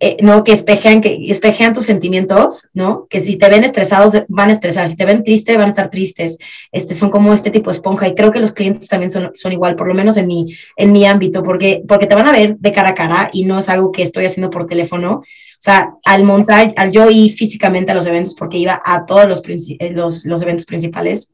eh, 0.00 0.16
¿no? 0.20 0.42
Que 0.42 0.52
espejean, 0.52 1.00
que 1.00 1.30
espejean 1.30 1.72
tus 1.72 1.84
sentimientos, 1.84 2.68
¿no? 2.74 3.06
Que 3.08 3.20
si 3.20 3.36
te 3.36 3.48
ven 3.48 3.62
estresados, 3.62 4.12
van 4.28 4.48
a 4.48 4.52
estresar, 4.52 4.88
si 4.88 4.96
te 4.96 5.04
ven 5.04 5.22
triste, 5.22 5.56
van 5.56 5.66
a 5.66 5.68
estar 5.68 5.90
tristes. 5.90 6.38
Este, 6.72 6.94
son 6.94 7.10
como 7.10 7.32
este 7.32 7.50
tipo 7.50 7.70
de 7.70 7.76
esponja 7.76 8.08
y 8.08 8.14
creo 8.14 8.32
que 8.32 8.40
los 8.40 8.52
clientes 8.52 8.88
también 8.88 9.10
son, 9.10 9.30
son 9.34 9.52
igual, 9.52 9.76
por 9.76 9.86
lo 9.86 9.94
menos 9.94 10.16
en 10.16 10.26
mi, 10.26 10.56
en 10.76 10.92
mi 10.92 11.06
ámbito, 11.06 11.42
porque, 11.42 11.82
porque 11.86 12.06
te 12.06 12.14
van 12.14 12.28
a 12.28 12.32
ver 12.32 12.56
de 12.58 12.72
cara 12.72 12.90
a 12.90 12.94
cara 12.94 13.30
y 13.32 13.44
no 13.44 13.58
es 13.58 13.68
algo 13.68 13.92
que 13.92 14.02
estoy 14.02 14.24
haciendo 14.24 14.50
por 14.50 14.66
teléfono, 14.66 15.12
o 15.18 15.64
sea, 15.64 15.94
al 16.04 16.24
montar, 16.24 16.74
al 16.76 16.90
yo 16.90 17.08
ir 17.08 17.32
físicamente 17.34 17.92
a 17.92 17.94
los 17.94 18.06
eventos, 18.06 18.34
porque 18.34 18.58
iba 18.58 18.82
a 18.84 19.06
todos 19.06 19.28
los, 19.28 19.42
eh, 19.46 19.90
los, 19.92 20.24
los 20.24 20.42
eventos 20.42 20.66
principales, 20.66 21.30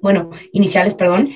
bueno, 0.00 0.30
iniciales, 0.52 0.94
perdón, 0.94 1.30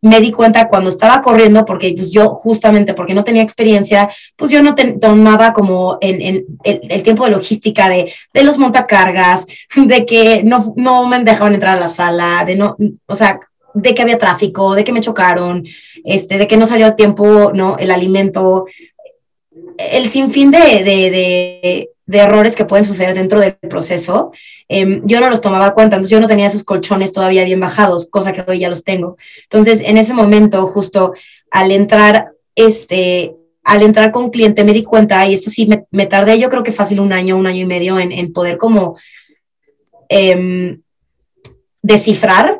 me 0.00 0.20
di 0.20 0.30
cuenta 0.30 0.68
cuando 0.68 0.90
estaba 0.90 1.20
corriendo, 1.22 1.64
porque 1.64 1.92
pues 1.94 2.12
yo 2.12 2.30
justamente 2.30 2.94
porque 2.94 3.14
no 3.14 3.24
tenía 3.24 3.42
experiencia, 3.42 4.08
pues 4.36 4.50
yo 4.50 4.62
no 4.62 4.74
tomaba 5.00 5.52
como 5.52 5.98
en, 6.00 6.20
en 6.22 6.44
el, 6.64 7.02
tiempo 7.02 7.24
de 7.24 7.32
logística 7.32 7.88
de, 7.88 8.12
de, 8.32 8.42
los 8.44 8.58
montacargas, 8.58 9.44
de 9.76 10.06
que 10.06 10.42
no, 10.44 10.72
no 10.76 11.06
me 11.06 11.22
dejaban 11.24 11.54
entrar 11.54 11.76
a 11.76 11.80
la 11.80 11.88
sala, 11.88 12.44
de 12.44 12.56
no, 12.56 12.76
o 13.06 13.14
sea, 13.14 13.40
de 13.74 13.94
que 13.94 14.02
había 14.02 14.18
tráfico, 14.18 14.74
de 14.74 14.84
que 14.84 14.92
me 14.92 15.00
chocaron, 15.00 15.64
este, 16.04 16.38
de 16.38 16.46
que 16.46 16.56
no 16.56 16.66
salió 16.66 16.86
a 16.86 16.96
tiempo, 16.96 17.52
¿no? 17.52 17.76
El 17.78 17.90
alimento, 17.90 18.66
el 19.78 20.08
sinfín 20.08 20.50
de, 20.50 20.58
de, 20.58 21.88
de, 22.06 22.18
errores 22.18 22.56
que 22.56 22.64
pueden 22.64 22.84
suceder 22.84 23.14
dentro 23.14 23.38
del 23.38 23.54
proceso, 23.54 24.32
em, 24.68 25.02
yo 25.04 25.20
no 25.20 25.30
los 25.30 25.40
tomaba 25.40 25.74
cuenta, 25.74 25.96
entonces 25.96 26.10
yo 26.10 26.20
no 26.20 26.26
tenía 26.26 26.46
esos 26.46 26.64
colchones 26.64 27.12
todavía 27.12 27.44
bien 27.44 27.60
bajados, 27.60 28.06
cosa 28.06 28.32
que 28.32 28.44
hoy 28.46 28.60
ya 28.60 28.68
los 28.68 28.84
tengo. 28.84 29.16
Entonces, 29.44 29.80
en 29.80 29.96
ese 29.98 30.14
momento, 30.14 30.66
justo 30.66 31.14
al 31.50 31.72
entrar, 31.72 32.32
este, 32.54 33.34
al 33.64 33.82
entrar 33.82 34.12
con 34.12 34.30
cliente, 34.30 34.64
me 34.64 34.72
di 34.72 34.82
cuenta, 34.82 35.26
y 35.26 35.34
esto 35.34 35.50
sí, 35.50 35.66
me, 35.66 35.84
me 35.90 36.06
tardé 36.06 36.38
yo 36.38 36.48
creo 36.50 36.62
que 36.62 36.72
fácil 36.72 37.00
un 37.00 37.12
año, 37.12 37.36
un 37.36 37.46
año 37.46 37.62
y 37.62 37.66
medio 37.66 37.98
en, 37.98 38.32
poder 38.32 38.58
como 38.58 38.96
em, 40.08 40.80
descifrar 41.82 42.58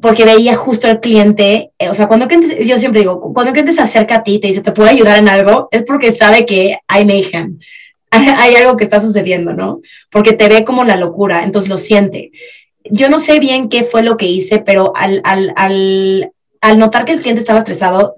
porque 0.00 0.24
veía 0.24 0.54
justo 0.54 0.88
el 0.88 1.00
cliente, 1.00 1.70
eh, 1.78 1.88
o 1.88 1.94
sea, 1.94 2.06
cuando 2.06 2.26
yo 2.28 2.78
siempre 2.78 3.00
digo, 3.00 3.20
cuando 3.20 3.50
el 3.50 3.52
cliente 3.52 3.72
se 3.72 3.82
acerca 3.82 4.16
a 4.16 4.22
ti 4.24 4.34
y 4.34 4.40
te 4.40 4.48
dice, 4.48 4.60
¿te 4.60 4.72
puedo 4.72 4.88
ayudar 4.88 5.18
en 5.18 5.28
algo? 5.28 5.68
Es 5.70 5.82
porque 5.84 6.12
sabe 6.12 6.46
que 6.46 6.78
hay 6.86 7.04
mayhem, 7.04 7.58
hay, 8.38 8.54
algo 8.54 8.76
que 8.76 8.84
está 8.84 9.00
sucediendo, 9.00 9.52
¿no? 9.52 9.80
Porque 10.10 10.32
te 10.32 10.48
ve 10.48 10.64
como 10.64 10.84
la 10.84 10.96
locura, 10.96 11.44
entonces 11.44 11.68
lo 11.68 11.78
siente. 11.78 12.32
Yo 12.84 13.08
no 13.08 13.18
sé 13.18 13.38
bien 13.38 13.68
qué 13.68 13.84
fue 13.84 14.02
lo 14.02 14.16
que 14.16 14.26
hice, 14.26 14.58
pero 14.58 14.92
al, 14.94 15.20
al, 15.24 15.52
al, 15.56 16.78
notar 16.78 17.04
que 17.04 17.12
el 17.12 17.20
cliente 17.20 17.40
estaba 17.40 17.58
estresado, 17.58 18.14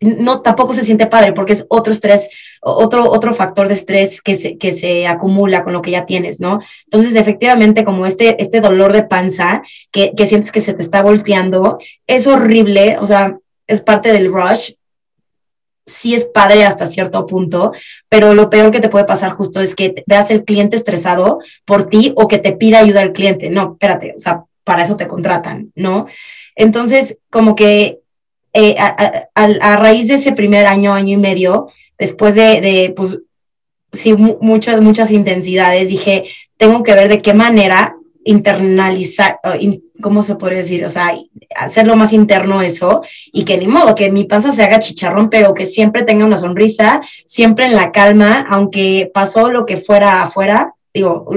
no 0.00 0.42
tampoco 0.42 0.74
se 0.74 0.84
siente 0.84 1.06
padre 1.06 1.32
porque 1.32 1.54
es 1.54 1.64
otro 1.68 1.92
estrés, 1.92 2.28
otro, 2.60 3.10
otro 3.10 3.32
factor 3.32 3.68
de 3.68 3.74
estrés 3.74 4.20
que 4.20 4.34
se, 4.34 4.58
que 4.58 4.72
se 4.72 5.06
acumula 5.06 5.62
con 5.62 5.72
lo 5.72 5.80
que 5.80 5.92
ya 5.92 6.04
tienes, 6.04 6.40
¿no? 6.40 6.60
Entonces, 6.84 7.14
efectivamente, 7.14 7.84
como 7.84 8.04
este, 8.04 8.40
este 8.42 8.60
dolor 8.60 8.92
de 8.92 9.04
panza 9.04 9.62
que, 9.90 10.12
que 10.14 10.26
sientes 10.26 10.52
que 10.52 10.60
se 10.60 10.74
te 10.74 10.82
está 10.82 11.02
volteando, 11.02 11.78
es 12.06 12.26
horrible, 12.26 12.98
o 13.00 13.06
sea, 13.06 13.38
es 13.66 13.80
parte 13.80 14.12
del 14.12 14.30
rush, 14.30 14.72
sí 15.86 16.14
es 16.14 16.24
padre 16.24 16.64
hasta 16.64 16.86
cierto 16.86 17.26
punto, 17.26 17.72
pero 18.08 18.34
lo 18.34 18.50
peor 18.50 18.70
que 18.70 18.80
te 18.80 18.88
puede 18.88 19.04
pasar 19.04 19.32
justo 19.32 19.60
es 19.60 19.74
que 19.74 20.04
veas 20.06 20.30
el 20.30 20.44
cliente 20.44 20.76
estresado 20.76 21.40
por 21.64 21.88
ti 21.88 22.12
o 22.16 22.28
que 22.28 22.38
te 22.38 22.52
pida 22.52 22.78
ayuda 22.78 23.02
al 23.02 23.12
cliente. 23.12 23.50
No, 23.50 23.72
espérate, 23.72 24.14
o 24.16 24.18
sea, 24.18 24.44
para 24.64 24.82
eso 24.82 24.96
te 24.96 25.06
contratan, 25.06 25.72
¿no? 25.74 26.06
Entonces, 26.56 27.18
como 27.30 27.54
que 27.54 28.00
eh, 28.52 28.76
a, 28.78 29.76
raíz 29.76 30.08
de 30.08 30.14
ese 30.14 30.32
primer 30.32 30.66
año, 30.66 30.94
año 30.94 31.14
y 31.14 31.20
medio, 31.20 31.68
después 31.98 32.34
de, 32.34 32.60
de 32.60 32.92
pues, 32.96 33.18
sí, 33.92 34.14
muchas, 34.14 34.80
muchas 34.80 35.10
intensidades, 35.10 35.88
dije, 35.88 36.24
tengo 36.56 36.82
que 36.82 36.94
ver 36.94 37.08
de 37.08 37.20
qué 37.20 37.34
manera 37.34 37.96
internalizar, 38.24 39.38
¿cómo 40.00 40.22
se 40.22 40.34
puede 40.36 40.56
decir? 40.56 40.84
O 40.84 40.88
sea, 40.88 41.14
hacerlo 41.56 41.96
más 41.96 42.12
interno 42.12 42.62
eso 42.62 43.02
y 43.32 43.44
que 43.44 43.58
ni 43.58 43.66
modo, 43.66 43.94
que 43.94 44.10
mi 44.10 44.24
panza 44.24 44.52
se 44.52 44.62
haga 44.62 44.78
chicharrón, 44.78 45.30
pero 45.30 45.54
que 45.54 45.66
siempre 45.66 46.02
tenga 46.02 46.24
una 46.24 46.38
sonrisa, 46.38 47.00
siempre 47.26 47.66
en 47.66 47.76
la 47.76 47.92
calma, 47.92 48.46
aunque 48.48 49.10
pasó 49.12 49.50
lo 49.50 49.66
que 49.66 49.76
fuera 49.76 50.22
afuera, 50.22 50.74
digo, 50.92 51.28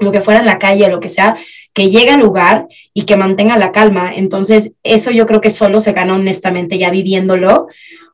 lo 0.00 0.12
que 0.12 0.20
fuera 0.20 0.40
en 0.40 0.46
la 0.46 0.58
calle, 0.58 0.88
lo 0.88 1.00
que 1.00 1.08
sea, 1.08 1.36
que 1.72 1.90
llegue 1.90 2.10
al 2.10 2.20
lugar 2.20 2.66
y 2.92 3.02
que 3.02 3.16
mantenga 3.16 3.56
la 3.56 3.72
calma. 3.72 4.12
Entonces, 4.14 4.72
eso 4.82 5.10
yo 5.10 5.26
creo 5.26 5.40
que 5.40 5.50
solo 5.50 5.80
se 5.80 5.92
gana 5.92 6.14
honestamente 6.14 6.78
ya 6.78 6.90
viviéndolo, 6.90 7.68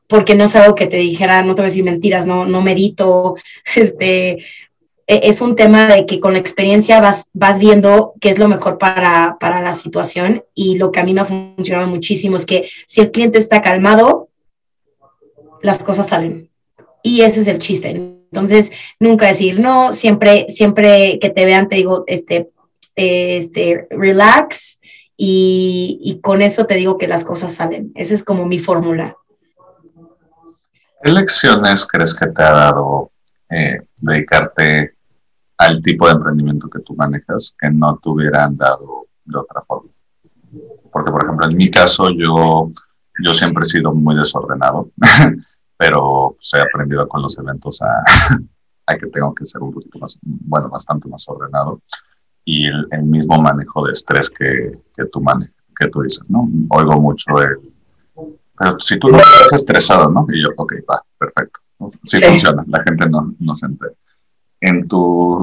porque 0.07 0.35
no 0.35 0.45
es 0.45 0.55
algo 0.55 0.75
que 0.75 0.87
te 0.87 0.97
dijera, 0.97 1.43
no 1.43 1.55
te 1.55 1.61
voy 1.61 1.67
a 1.67 1.71
decir 1.71 1.83
mentiras, 1.83 2.25
no, 2.25 2.45
no 2.45 2.61
medito, 2.61 3.35
este, 3.75 4.39
es 5.09 5.41
un 5.41 5.55
tema 5.55 5.87
de 5.87 6.05
que 6.05 6.19
con 6.19 6.33
la 6.33 6.39
experiencia 6.39 7.01
vas, 7.01 7.27
vas 7.33 7.57
viendo 7.57 8.13
qué 8.21 8.29
es 8.29 8.37
lo 8.37 8.47
mejor 8.47 8.77
para, 8.77 9.37
para 9.39 9.59
la 9.59 9.73
situación 9.73 10.43
y 10.53 10.77
lo 10.77 10.91
que 10.91 10.99
a 10.99 11.03
mí 11.03 11.15
me 11.15 11.21
ha 11.21 11.25
funcionado 11.25 11.87
muchísimo 11.87 12.37
es 12.37 12.45
que 12.45 12.69
si 12.85 13.01
el 13.01 13.09
cliente 13.09 13.39
está 13.39 13.63
calmado, 13.63 14.29
las 15.63 15.83
cosas 15.83 16.09
salen. 16.09 16.51
Y 17.01 17.21
ese 17.21 17.41
es 17.41 17.47
el 17.47 17.57
chiste. 17.57 17.89
Entonces, 17.89 18.71
nunca 18.99 19.25
decir 19.25 19.59
no, 19.59 19.93
siempre, 19.93 20.45
siempre 20.49 21.17
que 21.19 21.31
te 21.31 21.43
vean, 21.43 21.69
te 21.69 21.77
digo, 21.77 22.03
este, 22.05 22.51
este, 22.95 23.87
relax 23.89 24.79
y, 25.17 25.99
y 26.03 26.19
con 26.21 26.43
eso 26.43 26.67
te 26.67 26.75
digo 26.75 26.99
que 26.99 27.07
las 27.07 27.23
cosas 27.23 27.55
salen. 27.55 27.91
Esa 27.95 28.13
es 28.13 28.23
como 28.23 28.45
mi 28.45 28.59
fórmula. 28.59 29.17
¿Qué 31.01 31.11
lecciones 31.11 31.87
crees 31.87 32.13
que 32.13 32.27
te 32.27 32.43
ha 32.43 32.53
dado 32.53 33.11
eh, 33.49 33.79
dedicarte 33.97 34.98
al 35.59 35.81
tipo 35.81 36.07
de 36.07 36.13
emprendimiento 36.13 36.69
que 36.69 36.79
tú 36.79 36.95
manejas 36.95 37.55
que 37.59 37.69
no 37.69 37.99
te 38.01 38.09
hubieran 38.09 38.57
dado 38.57 39.07
de 39.25 39.37
otra 39.37 39.61
forma? 39.61 39.89
Porque, 40.91 41.11
por 41.11 41.23
ejemplo, 41.23 41.47
en 41.47 41.55
mi 41.55 41.69
caso, 41.69 42.09
yo, 42.09 42.71
yo 43.23 43.33
siempre 43.33 43.63
he 43.63 43.69
sido 43.69 43.93
muy 43.93 44.15
desordenado, 44.15 44.89
pero 45.77 46.35
pues, 46.35 46.51
he 46.55 46.61
aprendido 46.61 47.07
con 47.07 47.21
los 47.21 47.37
eventos 47.37 47.81
a, 47.81 48.03
a, 48.87 48.97
que 48.97 49.05
tengo 49.07 49.33
que 49.35 49.45
ser 49.45 49.61
un 49.61 49.71
poquito 49.71 49.99
más, 49.99 50.17
bueno, 50.23 50.69
bastante 50.69 51.07
más 51.07 51.23
ordenado. 51.29 51.81
Y 52.43 52.65
el, 52.65 52.87
el 52.89 53.03
mismo 53.03 53.39
manejo 53.39 53.85
de 53.85 53.91
estrés 53.91 54.29
que, 54.31 54.79
que, 54.95 55.05
tú 55.05 55.21
manejas, 55.21 55.53
que 55.77 55.87
tú 55.89 56.01
dices, 56.01 56.27
¿no? 56.29 56.49
Oigo 56.69 56.99
mucho 56.99 57.39
el 57.41 57.59
pero 58.59 58.77
si 58.79 58.99
tú 58.99 59.07
no 59.07 59.17
estás 59.19 59.53
estresado, 59.53 60.11
¿no? 60.11 60.27
Y 60.29 60.41
yo, 60.41 60.49
ok, 60.57 60.73
va, 60.89 61.01
perfecto. 61.17 61.61
Sí, 62.03 62.21
funciona, 62.21 62.63
la 62.67 62.83
gente 62.83 63.09
no, 63.09 63.33
no, 63.39 63.55
se 63.55 63.67
entera. 63.67 63.93
En 64.61 64.87
tu, 64.87 65.41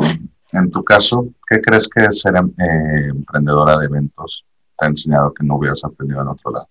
en 0.53 0.71
tu 0.71 0.85
caso, 0.85 1.29
¿qué 1.49 1.61
crees 1.61 1.89
que 1.89 2.11
ser 2.13 2.35
eh, 2.37 3.09
emprendedora 3.09 3.79
de 3.79 3.87
eventos 3.87 4.45
te 4.77 4.87
ha 4.87 4.89
enseñado 4.89 5.33
que 5.33 5.45
no 5.45 5.57
hubieras 5.57 5.85
aprendido 5.85 6.23
en 6.23 6.29
otro 6.29 6.51
lado? 6.51 6.69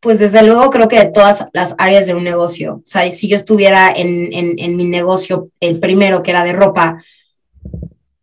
Pues 0.00 0.18
desde 0.18 0.42
luego 0.42 0.68
creo 0.70 0.88
que 0.88 0.98
de 0.98 1.12
todas 1.12 1.46
las 1.52 1.76
áreas 1.78 2.06
de 2.06 2.14
un 2.14 2.24
negocio. 2.24 2.76
O 2.76 2.82
sea, 2.84 3.08
si 3.10 3.28
yo 3.28 3.36
estuviera 3.36 3.92
en, 3.92 4.30
en, 4.32 4.76
mi 4.76 4.84
negocio, 4.84 5.50
el 5.60 5.78
primero 5.78 6.24
que 6.24 6.32
era 6.32 6.42
de 6.42 6.52
ropa, 6.52 7.04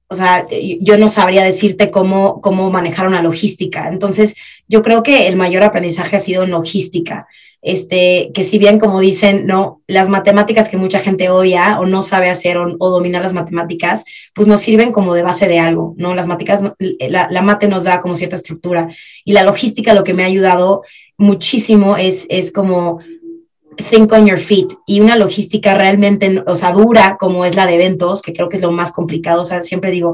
o 0.09 0.15
sea, 0.15 0.45
yo 0.81 0.97
no 0.97 1.07
sabría 1.07 1.43
decirte 1.43 1.89
cómo, 1.89 2.41
cómo 2.41 2.69
manejar 2.69 3.07
una 3.07 3.21
logística. 3.21 3.87
Entonces, 3.87 4.35
yo 4.67 4.81
creo 4.81 5.03
que 5.03 5.27
el 5.27 5.37
mayor 5.37 5.63
aprendizaje 5.63 6.17
ha 6.17 6.19
sido 6.19 6.43
en 6.43 6.51
logística. 6.51 7.27
Este, 7.61 8.31
que 8.33 8.43
si 8.43 8.57
bien, 8.57 8.79
como 8.79 9.01
dicen, 9.01 9.45
no, 9.45 9.81
las 9.85 10.07
matemáticas 10.07 10.69
que 10.69 10.77
mucha 10.77 10.99
gente 10.99 11.29
odia 11.29 11.77
o 11.79 11.85
no 11.85 12.03
sabe 12.03 12.29
hacer 12.29 12.57
o, 12.57 12.89
dominar 12.89 13.21
las 13.21 13.33
matemáticas, 13.33 14.05
pues 14.33 14.47
nos 14.47 14.61
sirven 14.61 14.91
como 14.91 15.13
de 15.13 15.23
base 15.23 15.47
de 15.47 15.59
algo, 15.59 15.93
¿no? 15.97 16.15
Las 16.15 16.25
matemáticas, 16.25 16.73
la, 16.79 17.27
la, 17.29 17.41
mate 17.41 17.67
nos 17.67 17.83
da 17.83 17.99
como 17.99 18.15
cierta 18.15 18.37
estructura 18.37 18.87
y 19.25 19.33
la 19.33 19.43
logística 19.43 19.93
lo 19.93 20.05
que 20.05 20.13
me 20.13 20.23
ha 20.23 20.27
ayudado 20.27 20.83
muchísimo 21.17 21.97
es, 21.97 22.25
es 22.29 22.51
como 22.51 22.99
think 23.89 24.11
on 24.13 24.25
your 24.25 24.39
feet 24.39 24.69
y 24.85 25.01
una 25.01 25.15
logística 25.15 25.75
realmente, 25.75 26.43
o 26.45 26.55
sea, 26.55 26.71
dura 26.71 27.17
como 27.19 27.45
es 27.45 27.55
la 27.55 27.65
de 27.65 27.75
eventos, 27.75 28.21
que 28.21 28.33
creo 28.33 28.49
que 28.49 28.57
es 28.57 28.61
lo 28.61 28.71
más 28.71 28.91
complicado, 28.91 29.41
o 29.41 29.45
sea, 29.45 29.61
siempre 29.61 29.91
digo, 29.91 30.13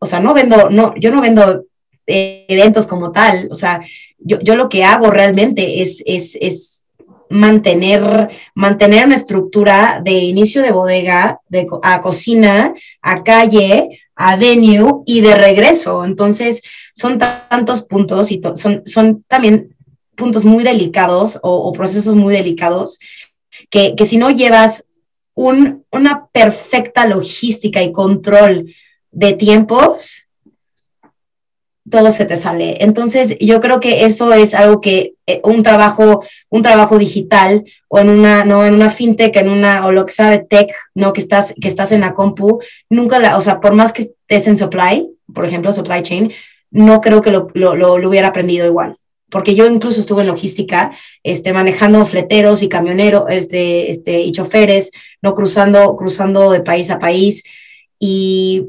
o 0.00 0.06
sea, 0.06 0.20
no 0.20 0.34
vendo, 0.34 0.70
no, 0.70 0.94
yo 0.96 1.10
no 1.10 1.20
vendo 1.20 1.64
eh, 2.06 2.44
eventos 2.48 2.86
como 2.86 3.12
tal, 3.12 3.48
o 3.50 3.54
sea, 3.54 3.80
yo, 4.18 4.38
yo 4.40 4.56
lo 4.56 4.68
que 4.68 4.84
hago 4.84 5.10
realmente 5.10 5.82
es, 5.82 6.02
es 6.06 6.75
mantener, 7.30 8.30
mantener 8.54 9.06
una 9.06 9.14
estructura 9.14 10.00
de 10.02 10.12
inicio 10.12 10.62
de 10.62 10.72
bodega, 10.72 11.40
de, 11.48 11.66
a 11.82 12.00
cocina, 12.00 12.74
a 13.02 13.22
calle, 13.22 14.00
a 14.14 14.36
venue 14.36 15.02
y 15.06 15.20
de 15.20 15.34
regreso. 15.34 16.04
Entonces, 16.04 16.62
son 16.94 17.18
tantos 17.18 17.82
puntos 17.82 18.32
y 18.32 18.40
son, 18.54 18.82
son 18.86 19.24
también 19.28 19.76
puntos 20.16 20.44
muy 20.44 20.64
delicados 20.64 21.38
o, 21.42 21.72
procesos 21.72 22.16
muy 22.16 22.34
delicados 22.34 22.98
que, 23.70 23.94
si 24.04 24.16
no 24.16 24.30
llevas 24.30 24.84
un, 25.34 25.84
una 25.92 26.26
perfecta 26.28 27.06
logística 27.06 27.82
y 27.82 27.92
control 27.92 28.74
de 29.10 29.32
tiempos, 29.34 30.25
todo 31.90 32.10
se 32.10 32.24
te 32.24 32.36
sale. 32.36 32.78
Entonces, 32.80 33.36
yo 33.40 33.60
creo 33.60 33.80
que 33.80 34.04
eso 34.04 34.32
es 34.32 34.54
algo 34.54 34.80
que 34.80 35.14
eh, 35.26 35.40
un 35.44 35.62
trabajo, 35.62 36.24
un 36.50 36.62
trabajo 36.62 36.98
digital 36.98 37.64
o 37.88 37.98
en 37.98 38.08
una, 38.08 38.44
no, 38.44 38.64
en 38.64 38.74
una 38.74 38.90
fintech, 38.90 39.36
en 39.36 39.48
una, 39.48 39.86
o 39.86 39.92
lo 39.92 40.04
que 40.06 40.12
sea 40.12 40.30
de 40.30 40.38
tech, 40.38 40.72
no, 40.94 41.12
que 41.12 41.20
estás, 41.20 41.54
que 41.60 41.68
estás 41.68 41.92
en 41.92 42.00
la 42.00 42.14
compu, 42.14 42.60
nunca 42.90 43.18
la, 43.18 43.36
o 43.36 43.40
sea, 43.40 43.60
por 43.60 43.74
más 43.74 43.92
que 43.92 44.02
estés 44.02 44.46
en 44.48 44.58
supply, 44.58 45.08
por 45.32 45.44
ejemplo, 45.44 45.72
supply 45.72 46.02
chain, 46.02 46.32
no 46.70 47.00
creo 47.00 47.22
que 47.22 47.30
lo, 47.30 47.48
lo, 47.54 47.76
lo 47.76 48.08
hubiera 48.08 48.28
aprendido 48.28 48.66
igual. 48.66 48.96
Porque 49.28 49.54
yo 49.54 49.66
incluso 49.66 50.00
estuve 50.00 50.22
en 50.22 50.28
logística, 50.28 50.96
este, 51.24 51.52
manejando 51.52 52.04
fleteros 52.06 52.62
y 52.62 52.68
camioneros 52.68 53.24
este, 53.28 53.90
este, 53.90 54.20
y 54.20 54.30
choferes, 54.30 54.92
no 55.20 55.34
cruzando, 55.34 55.96
cruzando 55.96 56.52
de 56.52 56.60
país 56.60 56.90
a 56.90 56.98
país, 56.98 57.42
y, 57.98 58.66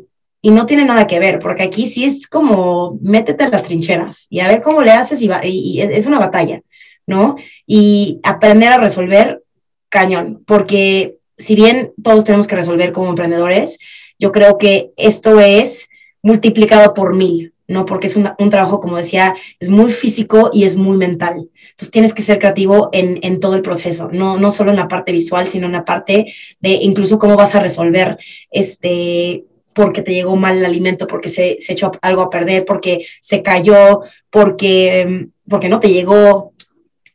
y, 0.48 0.52
no 0.52 0.66
tiene 0.66 0.86
nada 0.86 1.08
que 1.08 1.20
ver, 1.20 1.40
porque 1.40 1.64
aquí 1.64 1.86
sí 1.86 2.06
es 2.06 2.28
como 2.28 2.98
métete 3.02 3.44
en 3.44 3.52
las 3.52 3.64
trincheras 3.64 4.28
y 4.30 4.40
a 4.40 4.48
ver 4.48 4.62
cómo 4.62 4.82
le 4.82 4.92
haces, 4.92 5.22
y, 5.22 5.30
y 5.44 5.82
es 5.82 6.06
una 6.06 6.20
batalla, 6.20 6.62
¿no? 7.06 7.36
Y 7.66 8.20
aprender 8.24 8.72
a 8.72 8.78
resolver 8.78 9.42
cañón, 9.90 10.44
porque 10.46 11.18
si 11.38 11.56
bien 11.56 11.94
todos 12.04 12.24
tenemos 12.24 12.48
que 12.48 12.56
resolver 12.56 12.92
como 12.92 13.10
emprendedores, 13.10 13.78
yo 14.20 14.32
creo 14.32 14.58
que 14.58 14.92
esto 14.98 15.40
es 15.40 15.90
multiplicado 16.22 16.94
por 16.94 17.16
mil, 17.16 17.54
¿no? 17.68 17.86
Porque 17.86 18.08
es 18.08 18.16
un, 18.16 18.50
trabajo, 18.50 18.80
como 18.80 18.98
decía, 18.98 19.36
es 19.60 19.70
muy 19.70 19.92
físico 19.92 20.50
y 20.54 20.64
es 20.64 20.76
muy 20.76 20.98
mental. 20.98 21.50
Entonces 21.70 21.92
tienes 21.92 22.14
que 22.14 22.24
ser 22.24 22.40
creativo 22.40 22.90
en, 22.92 23.20
en, 23.22 23.40
todo 23.40 23.56
el 23.56 23.62
proceso, 23.62 24.10
no, 24.12 24.38
no 24.38 24.52
solo 24.52 24.72
en 24.72 24.78
la 24.78 24.88
parte 24.88 25.12
visual, 25.12 25.48
sino 25.48 25.68
en 25.68 25.74
la 25.74 25.86
parte 25.86 26.34
de 26.60 26.70
incluso 26.70 27.20
cómo 27.20 27.36
vas 27.36 27.54
a 27.54 27.60
resolver 27.60 28.18
este 28.50 29.44
porque 29.78 30.02
te 30.02 30.12
llegó 30.12 30.36
mal 30.36 30.58
el 30.58 30.66
alimento, 30.66 31.06
porque 31.06 31.30
se, 31.30 31.58
se 31.62 31.74
echó 31.74 31.92
algo 32.02 32.24
a 32.24 32.32
perder, 32.32 32.66
porque 32.66 33.06
se 33.22 33.44
cayó, 33.44 34.02
porque, 34.32 35.28
porque 35.48 35.70
no 35.70 35.80
te 35.80 35.90
llegó, 35.90 36.54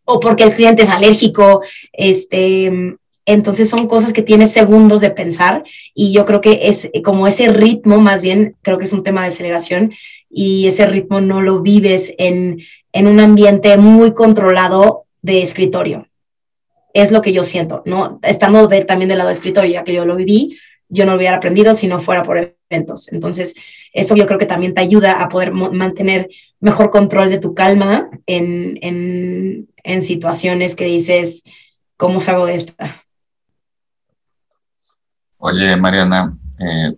o 0.05 0.21
porque 0.21 0.45
el 0.45 0.55
cliente 0.55 0.85
es 0.85 0.89
alérgico, 0.89 1.63
este, 1.93 2.97
entonces 3.27 3.69
son 3.69 3.89
cosas 3.89 4.13
que 4.13 4.23
tienes 4.23 4.53
segundos 4.53 5.01
de 5.01 5.11
pensar 5.11 5.65
y 5.93 6.13
yo 6.13 6.25
creo 6.25 6.41
que 6.41 6.61
es 6.63 6.89
como 7.03 7.27
ese 7.27 7.49
ritmo, 7.49 7.99
más 7.99 8.23
bien 8.23 8.55
creo 8.63 8.79
que 8.79 8.85
es 8.85 8.93
un 8.93 9.03
tema 9.03 9.23
de 9.23 9.29
aceleración 9.29 9.93
y 10.31 10.69
ese 10.69 10.87
ritmo 10.87 11.21
no 11.21 11.43
lo 11.43 11.63
vives 11.63 12.15
en, 12.17 12.61
en 12.93 13.09
un 13.09 13.19
ambiente 13.19 13.77
muy 13.77 14.15
controlado 14.15 15.07
de 15.21 15.43
escritorio. 15.43 16.07
Es 16.95 17.11
lo 17.11 17.23
que 17.23 17.33
yo 17.33 17.43
siento, 17.43 17.83
¿no? 17.87 18.21
Estando 18.23 18.69
también 18.87 19.09
del 19.09 19.19
lado 19.19 19.31
de 19.31 19.35
escritorio, 19.35 19.73
ya 19.73 19.83
que 19.83 19.95
yo 19.95 20.05
lo 20.05 20.15
viví, 20.15 20.59
yo 20.93 21.07
no 21.07 21.13
lo 21.13 21.19
hubiera 21.19 21.37
aprendido 21.37 21.73
si 21.73 21.89
no 21.89 22.01
fuera 22.01 22.23
por 22.23 22.55
eventos. 22.71 23.11
Entonces, 23.11 23.55
esto 23.95 24.15
yo 24.15 24.27
creo 24.27 24.39
que 24.39 24.47
también 24.47 24.75
te 24.75 24.83
ayuda 24.83 25.23
a 25.23 25.29
poder 25.29 25.53
mantener 25.53 26.29
mejor 26.61 26.91
control 26.91 27.31
de 27.31 27.39
tu 27.39 27.55
calma 27.55 28.11
en, 28.27 28.79
en, 28.83 29.69
en 29.85 30.03
situaciones 30.03 30.75
que 30.75 30.85
dices, 30.85 31.45
¿cómo 31.97 32.21
salgo 32.21 32.47
de 32.47 32.55
esta? 32.57 33.05
Oye, 35.39 35.77
Mariana, 35.77 36.37
eh, 36.59 36.95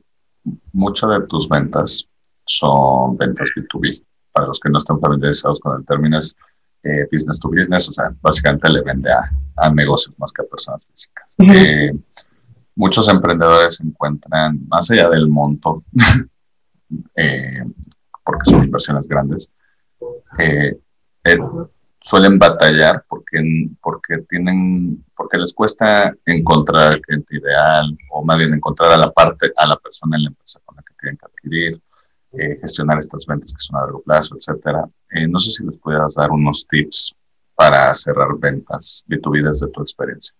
mucho 0.72 1.07
de 1.07 1.26
tus 1.28 1.48
ventas 1.48 2.09
son 2.44 3.16
ventas 3.16 3.48
B2B. 3.57 4.02
Para 4.33 4.48
los 4.48 4.59
que 4.59 4.70
no 4.70 4.78
están 4.78 5.00
familiarizados 5.00 5.61
con 5.61 5.78
el 5.78 5.87
término 5.87 6.18
es 6.18 6.37
eh, 6.83 7.07
business 7.11 7.38
to 7.38 7.48
business, 7.48 7.88
o 7.88 7.92
sea, 7.92 8.12
básicamente 8.20 8.68
le 8.68 8.83
vende 8.83 9.11
a, 9.11 9.30
a 9.57 9.70
negocios 9.70 10.14
más 10.18 10.33
que 10.33 10.42
a 10.42 10.44
personas 10.44 10.85
físicas. 10.85 11.37
Eh, 11.38 11.92
muchos 12.74 13.08
emprendedores 13.08 13.80
encuentran, 13.80 14.60
más 14.68 14.90
allá 14.90 15.08
del 15.10 15.28
monto, 15.28 15.84
eh, 17.16 17.64
porque 18.24 18.50
son 18.50 18.64
inversiones 18.64 19.08
grandes, 19.08 19.50
suelen 22.04 22.38
batallar 22.38 23.02
porque, 23.08 23.42
porque, 23.80 24.18
tienen, 24.28 25.02
porque 25.16 25.38
les 25.38 25.54
cuesta 25.54 26.14
encontrar 26.26 26.92
el 26.92 27.00
cliente 27.00 27.38
ideal 27.38 27.96
o 28.10 28.22
más 28.22 28.37
bien 28.37 28.52
encontrar 28.52 28.92
a 28.92 28.98
la 28.98 29.10
parte, 29.10 29.50
a 29.56 29.66
la 29.66 29.76
persona 29.76 30.18
en 30.18 30.24
la 30.24 30.28
empresa 30.28 30.60
con 30.66 30.76
la 30.76 30.82
que 30.82 30.92
tienen 31.00 31.16
que 31.16 31.24
adquirir 31.24 31.82
eh, 32.32 32.58
gestionar 32.60 32.98
estas 32.98 33.24
ventas 33.24 33.54
que 33.54 33.60
son 33.60 33.76
a 33.76 33.80
largo 33.80 34.02
plazo, 34.02 34.37
etcétera. 34.37 34.84
Eh, 35.12 35.26
no 35.26 35.38
sé 35.38 35.50
si 35.50 35.64
les 35.64 35.78
pudieras 35.78 36.14
dar 36.14 36.30
unos 36.30 36.66
tips 36.68 37.14
para 37.54 37.94
cerrar 37.94 38.37
ventas 38.38 39.02
B2B 39.08 39.42
desde 39.42 39.68
tu 39.68 39.80
experiencia. 39.80 40.37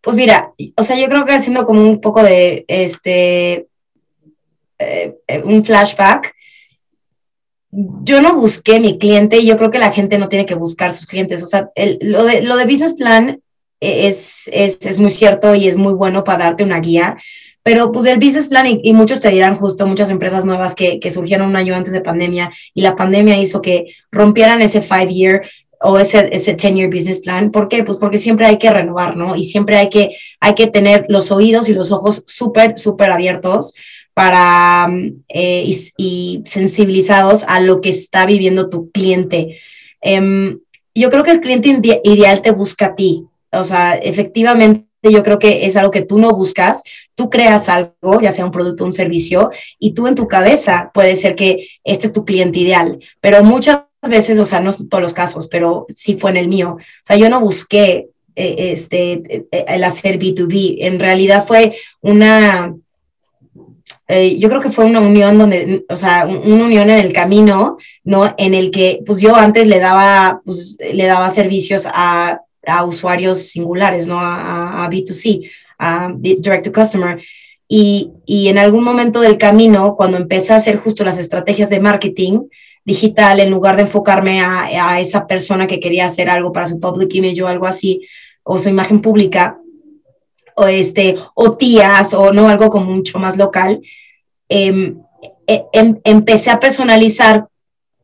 Pues 0.00 0.16
mira, 0.16 0.52
o 0.76 0.82
sea, 0.82 0.96
yo 0.96 1.08
creo 1.08 1.24
que 1.24 1.32
haciendo 1.32 1.64
como 1.64 1.82
un 1.82 2.00
poco 2.00 2.22
de 2.22 2.64
este, 2.68 3.68
eh, 4.78 5.18
un 5.44 5.64
flashback, 5.64 6.34
yo 7.70 8.20
no 8.20 8.34
busqué 8.34 8.80
mi 8.80 8.98
cliente 8.98 9.38
y 9.38 9.46
yo 9.46 9.56
creo 9.56 9.70
que 9.70 9.78
la 9.78 9.92
gente 9.92 10.18
no 10.18 10.28
tiene 10.28 10.46
que 10.46 10.54
buscar 10.54 10.92
sus 10.92 11.06
clientes. 11.06 11.42
O 11.42 11.46
sea, 11.46 11.70
lo, 12.00 12.24
de, 12.24 12.42
lo 12.42 12.56
de 12.56 12.64
business 12.64 12.94
plan 12.94 13.40
es, 13.80 14.48
es, 14.52 14.78
es, 14.82 14.98
muy 14.98 15.10
cierto 15.10 15.54
y 15.54 15.68
es 15.68 15.76
muy 15.76 15.92
bueno 15.92 16.24
para 16.24 16.44
darte 16.44 16.64
una 16.64 16.80
guía, 16.80 17.16
pero 17.62 17.92
pues 17.92 18.06
el 18.06 18.18
business 18.18 18.46
plan, 18.46 18.66
y, 18.66 18.92
muchos 18.92 19.20
te 19.20 19.30
dirán 19.30 19.54
justo, 19.54 19.86
muchas 19.86 20.10
empresas 20.10 20.44
nuevas 20.44 20.74
que, 20.74 20.98
que, 20.98 21.10
surgieron 21.10 21.48
un 21.48 21.56
año 21.56 21.74
antes 21.74 21.92
de 21.92 22.00
pandemia 22.00 22.50
y 22.74 22.82
la 22.82 22.96
pandemia 22.96 23.38
hizo 23.38 23.62
que 23.62 23.94
rompieran 24.10 24.62
ese 24.62 24.80
five 24.80 25.12
year 25.12 25.42
o 25.80 25.98
ese, 25.98 26.28
ese 26.32 26.56
10-year 26.56 26.90
business 26.90 27.20
plan. 27.20 27.50
¿Por 27.50 27.68
qué? 27.68 27.82
Pues 27.84 27.96
porque 27.96 28.18
siempre 28.18 28.46
hay 28.46 28.58
que 28.58 28.70
renovar, 28.70 29.16
¿no? 29.16 29.34
Y 29.34 29.44
siempre 29.44 29.76
hay 29.76 29.88
que, 29.88 30.16
hay 30.38 30.54
que 30.54 30.66
tener 30.66 31.06
los 31.08 31.30
oídos 31.30 31.68
y 31.68 31.74
los 31.74 31.90
ojos 31.90 32.22
súper, 32.26 32.78
súper 32.78 33.10
abiertos 33.10 33.74
para 34.12 34.88
eh, 35.28 35.70
y, 35.96 36.42
sensibilizados 36.44 37.44
a 37.48 37.60
lo 37.60 37.80
que 37.80 37.88
está 37.88 38.26
viviendo 38.26 38.68
tu 38.68 38.90
cliente. 38.90 39.58
Em, 40.02 40.60
yo 40.94 41.08
creo 41.10 41.22
que 41.22 41.30
el 41.30 41.40
cliente 41.40 42.00
ideal 42.04 42.42
te 42.42 42.50
busca 42.50 42.86
a 42.86 42.94
ti. 42.94 43.24
O 43.52 43.64
sea, 43.64 43.94
efectivamente, 43.94 44.86
yo 45.02 45.22
creo 45.22 45.38
que 45.38 45.64
es 45.64 45.76
algo 45.76 45.90
que 45.90 46.02
tú 46.02 46.18
no 46.18 46.30
buscas. 46.30 46.82
Tú 47.14 47.30
creas 47.30 47.70
algo, 47.70 48.20
ya 48.20 48.32
sea 48.32 48.44
un 48.44 48.50
producto 48.50 48.84
o 48.84 48.86
un 48.86 48.92
servicio, 48.92 49.50
y 49.78 49.92
tú 49.92 50.06
en 50.06 50.14
tu 50.14 50.28
cabeza 50.28 50.90
puede 50.92 51.16
ser 51.16 51.34
que 51.34 51.68
este 51.84 52.08
es 52.08 52.12
tu 52.12 52.26
cliente 52.26 52.58
ideal, 52.58 52.98
pero 53.20 53.42
muchas 53.42 53.80
veces, 54.08 54.38
o 54.38 54.44
sea, 54.44 54.60
no 54.60 54.72
todos 54.72 55.02
los 55.02 55.12
casos, 55.12 55.48
pero 55.48 55.86
sí 55.88 56.16
fue 56.16 56.30
en 56.30 56.38
el 56.38 56.48
mío. 56.48 56.76
O 56.78 57.04
sea, 57.04 57.16
yo 57.16 57.28
no 57.28 57.40
busqué 57.40 58.08
eh, 58.34 58.72
este, 58.72 59.12
eh, 59.52 59.64
el 59.68 59.84
hacer 59.84 60.18
B2B. 60.18 60.78
En 60.80 60.98
realidad 60.98 61.44
fue 61.46 61.76
una 62.00 62.74
eh, 64.12 64.38
yo 64.40 64.48
creo 64.48 64.60
que 64.60 64.70
fue 64.70 64.86
una 64.86 64.98
unión 64.98 65.38
donde, 65.38 65.84
o 65.88 65.96
sea, 65.96 66.26
una 66.26 66.64
unión 66.64 66.90
en 66.90 66.98
el 66.98 67.12
camino, 67.12 67.78
¿no? 68.02 68.34
En 68.38 68.54
el 68.54 68.72
que, 68.72 69.00
pues 69.06 69.20
yo 69.20 69.36
antes 69.36 69.68
le 69.68 69.78
daba, 69.78 70.42
pues, 70.44 70.76
le 70.80 71.06
daba 71.06 71.30
servicios 71.30 71.86
a, 71.86 72.40
a 72.66 72.84
usuarios 72.84 73.38
singulares, 73.38 74.08
¿no? 74.08 74.18
A, 74.18 74.84
a, 74.84 74.90
B2C, 74.90 75.48
a 75.78 76.12
Direct 76.16 76.64
to 76.64 76.72
Customer. 76.72 77.22
Y, 77.68 78.10
y, 78.26 78.48
en 78.48 78.58
algún 78.58 78.82
momento 78.82 79.20
del 79.20 79.38
camino, 79.38 79.94
cuando 79.94 80.16
empecé 80.16 80.54
a 80.54 80.56
hacer 80.56 80.78
justo 80.78 81.04
las 81.04 81.18
estrategias 81.18 81.70
de 81.70 81.78
marketing 81.78 82.48
digital, 82.90 83.40
en 83.40 83.50
lugar 83.50 83.76
de 83.76 83.82
enfocarme 83.82 84.40
a, 84.40 84.64
a 84.90 85.00
esa 85.00 85.26
persona 85.26 85.66
que 85.66 85.80
quería 85.80 86.06
hacer 86.06 86.28
algo 86.28 86.52
para 86.52 86.66
su 86.66 86.78
public 86.78 87.14
image 87.14 87.42
o 87.42 87.46
algo 87.46 87.66
así, 87.66 88.00
o 88.42 88.58
su 88.58 88.68
imagen 88.68 89.00
pública, 89.00 89.58
o, 90.56 90.66
este, 90.66 91.16
o 91.34 91.56
tías, 91.56 92.12
o 92.14 92.32
no 92.32 92.48
algo 92.48 92.68
como 92.68 92.86
mucho 92.86 93.18
más 93.18 93.36
local, 93.36 93.80
em, 94.48 94.98
e, 95.46 95.64
em, 95.72 96.00
empecé 96.04 96.50
a 96.50 96.60
personalizar 96.60 97.46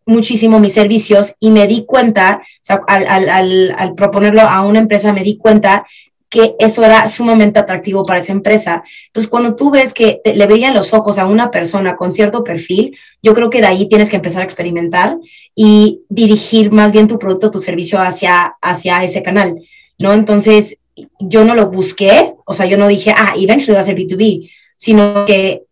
muchísimo 0.07 0.61
mis 0.61 0.75
servicios 0.75 1.35
y 1.41 1.51
me 1.51 1.67
di 1.67 1.85
cuenta, 1.85 2.41
o 2.41 2.65
sea, 2.67 2.81
al, 2.87 3.29
al, 3.29 3.75
al, 3.77 3.95
proponerlo 3.95 4.43
a 4.43 4.65
una 4.65 4.79
empresa, 4.79 5.13
me 5.13 5.25
di 5.25 5.37
cuenta 5.37 5.85
que 6.29 6.57
eso 6.59 6.85
era 6.85 7.07
sumamente 7.09 7.59
atractivo 7.59 8.05
para 8.05 8.21
esa 8.21 8.33
empresa. 8.33 8.83
Entonces, 9.07 9.31
cuando 9.31 9.55
tú 9.55 9.71
ves 9.71 9.95
que 9.95 10.21
le 10.25 10.47
veían 10.47 10.75
los 10.75 10.93
ojos 10.93 11.19
a 11.19 11.27
una 11.27 11.51
persona 11.51 11.95
con 11.95 12.13
cierto 12.13 12.43
perfil, 12.43 12.97
yo 13.23 13.33
creo 13.33 13.49
que 13.49 13.61
de 13.61 13.69
ahí 13.69 13.89
tienes 13.89 14.11
que 14.11 14.17
empezar 14.17 14.43
a 14.43 14.45
experimentar 14.45 15.17
y 15.55 16.01
dirigir 16.09 16.73
más 16.73 16.91
bien 16.91 17.07
tu 17.07 17.19
producto, 17.19 17.51
tu 17.51 17.61
servicio 17.61 18.01
hacia, 18.01 18.57
hacia 18.61 19.05
ese 19.05 19.23
canal, 19.23 19.61
¿no? 19.99 20.13
Entonces, 20.13 20.79
yo 21.21 21.45
no 21.45 21.55
lo 21.55 21.71
busqué, 21.71 22.35
o 22.45 22.53
sea, 22.53 22.67
yo 22.67 22.77
no 22.77 22.89
dije, 22.89 23.13
ah, 23.17 23.35
eventually 23.37 23.75
va 23.75 23.81
a 23.81 23.85
ser 23.85 23.97
B2B, 23.97 24.51
sino 24.75 25.25
que 25.27 25.63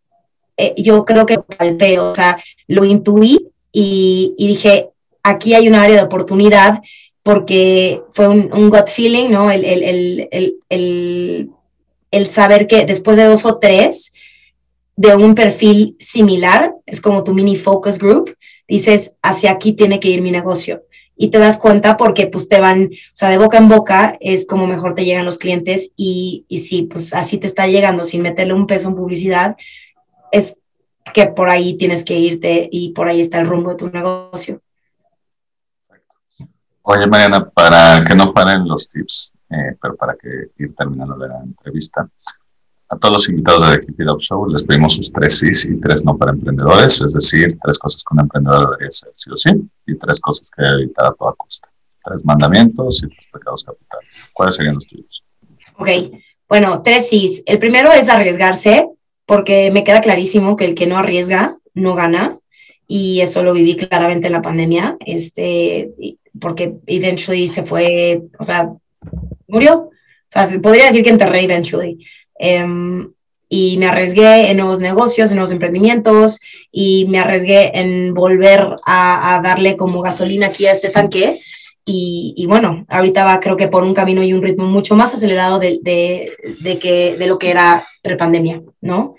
eh, 0.56 0.74
yo 0.76 1.04
creo 1.04 1.26
que 1.26 1.38
palpé, 1.38 1.98
o 1.98 2.12
lo 2.68 2.84
intuí 2.84 3.48
y, 3.72 4.34
y, 4.38 4.46
dije, 4.46 4.90
aquí 5.22 5.54
hay 5.54 5.66
un 5.66 5.74
área 5.74 5.96
de 5.96 6.02
oportunidad 6.02 6.80
porque 7.24 8.02
fue 8.12 8.28
un, 8.28 8.52
un 8.52 8.70
gut 8.70 8.88
feeling, 8.88 9.30
¿no? 9.30 9.50
El, 9.50 9.64
el, 9.64 10.28
el, 10.30 11.50
el, 12.10 12.26
saber 12.26 12.66
que 12.66 12.84
después 12.84 13.16
de 13.16 13.24
dos 13.24 13.44
o 13.46 13.58
tres 13.58 14.12
de 14.94 15.16
un 15.16 15.34
perfil 15.34 15.96
similar, 15.98 16.74
es 16.86 17.00
como 17.00 17.24
tu 17.24 17.34
mini 17.34 17.56
focus 17.56 17.98
group, 17.98 18.36
dices, 18.68 19.12
hacia 19.22 19.50
aquí 19.50 19.72
tiene 19.72 19.98
que 19.98 20.08
ir 20.08 20.20
mi 20.20 20.30
negocio 20.30 20.84
y 21.16 21.28
te 21.28 21.38
das 21.38 21.56
cuenta 21.56 21.96
porque 21.96 22.26
pues 22.26 22.46
te 22.46 22.60
van, 22.60 22.90
o 22.92 23.14
sea, 23.14 23.30
de 23.30 23.38
boca 23.38 23.56
en 23.58 23.68
boca 23.68 24.16
es 24.20 24.46
como 24.46 24.66
mejor 24.66 24.94
te 24.94 25.04
llegan 25.04 25.24
los 25.24 25.38
clientes 25.38 25.90
y, 25.96 26.44
y 26.48 26.58
si 26.58 26.82
pues 26.82 27.14
así 27.14 27.38
te 27.38 27.46
está 27.46 27.66
llegando 27.66 28.04
sin 28.04 28.22
meterle 28.22 28.52
un 28.52 28.66
peso 28.66 28.88
en 28.88 28.96
publicidad, 28.96 29.56
es 30.30 30.54
que 31.14 31.26
por 31.26 31.48
ahí 31.48 31.74
tienes 31.74 32.04
que 32.04 32.18
irte 32.18 32.68
y 32.70 32.90
por 32.90 33.08
ahí 33.08 33.20
está 33.20 33.38
el 33.38 33.46
rumbo 33.46 33.70
de 33.70 33.76
tu 33.76 33.88
negocio. 33.88 34.60
Oye, 36.86 37.06
Mariana, 37.06 37.48
para 37.48 38.04
que 38.04 38.14
no 38.14 38.32
paren 38.34 38.68
los 38.68 38.90
tips, 38.90 39.32
eh, 39.48 39.74
pero 39.80 39.96
para 39.96 40.14
que 40.14 40.50
ir 40.58 40.74
terminando 40.74 41.16
la 41.16 41.40
entrevista, 41.42 42.06
a 42.90 42.98
todos 42.98 43.14
los 43.14 43.28
invitados 43.30 43.70
de 43.70 43.80
Keep 43.80 44.00
It 44.00 44.10
Up 44.10 44.20
Show 44.20 44.46
les 44.48 44.62
pedimos 44.64 44.92
sus 44.92 45.10
tres 45.10 45.38
sí 45.38 45.48
y 45.70 45.80
tres 45.80 46.04
no 46.04 46.18
para 46.18 46.32
emprendedores, 46.32 47.00
es 47.00 47.14
decir, 47.14 47.58
tres 47.62 47.78
cosas 47.78 48.04
que 48.04 48.14
un 48.14 48.20
emprendedor 48.20 48.70
debería 48.70 48.88
hacer 48.88 49.10
sí 49.14 49.30
o 49.30 49.36
sí 49.36 49.50
y 49.86 49.96
tres 49.96 50.20
cosas 50.20 50.50
que 50.50 50.62
debe 50.62 50.82
evitar 50.82 51.06
a 51.06 51.12
toda 51.12 51.32
costa. 51.32 51.70
Tres 52.04 52.22
mandamientos 52.22 53.02
y 53.02 53.08
tres 53.08 53.26
pecados 53.32 53.64
capitales. 53.64 54.26
¿Cuáles 54.34 54.54
serían 54.54 54.74
los 54.74 54.86
tuyos? 54.86 55.24
Ok, 55.78 55.88
bueno, 56.46 56.82
tres 56.82 57.08
sí. 57.08 57.42
El 57.46 57.58
primero 57.58 57.92
es 57.92 58.10
arriesgarse, 58.10 58.90
porque 59.24 59.70
me 59.70 59.84
queda 59.84 60.02
clarísimo 60.02 60.54
que 60.56 60.66
el 60.66 60.74
que 60.74 60.86
no 60.86 60.98
arriesga 60.98 61.56
no 61.72 61.94
gana 61.94 62.38
y 62.86 63.20
eso 63.20 63.42
lo 63.42 63.52
viví 63.52 63.76
claramente 63.76 64.26
en 64.26 64.32
la 64.32 64.42
pandemia, 64.42 64.96
este, 65.04 65.90
porque 66.40 66.74
eventually 66.86 67.48
se 67.48 67.62
fue, 67.62 68.22
o 68.38 68.44
sea, 68.44 68.70
murió. 69.48 69.74
O 69.74 69.90
sea, 70.28 70.46
se 70.46 70.58
podría 70.58 70.86
decir 70.86 71.02
que 71.02 71.10
enterré 71.10 71.44
eventually. 71.44 72.04
Em, 72.38 73.10
y 73.48 73.76
me 73.78 73.86
arriesgué 73.86 74.50
en 74.50 74.56
nuevos 74.56 74.80
negocios, 74.80 75.30
en 75.30 75.36
nuevos 75.36 75.52
emprendimientos 75.52 76.40
y 76.72 77.06
me 77.08 77.20
arriesgué 77.20 77.70
en 77.74 78.12
volver 78.12 78.76
a, 78.84 79.40
darle 79.44 79.76
como 79.76 80.02
gasolina 80.02 80.46
aquí 80.48 80.66
a 80.66 80.72
este 80.72 80.88
tanque. 80.90 81.40
Y, 81.86 82.46
bueno, 82.48 82.86
ahorita 82.88 83.24
va 83.24 83.40
creo 83.40 83.58
que 83.58 83.68
por 83.68 83.84
un 83.84 83.92
camino 83.92 84.22
y 84.22 84.32
un 84.32 84.42
ritmo 84.42 84.64
mucho 84.64 84.96
más 84.96 85.12
acelerado 85.12 85.58
de, 85.58 85.78
de, 85.82 86.78
que, 86.78 87.16
de 87.18 87.26
lo 87.26 87.38
que 87.38 87.50
era 87.50 87.86
prepandemia, 88.02 88.62
¿no? 88.80 89.16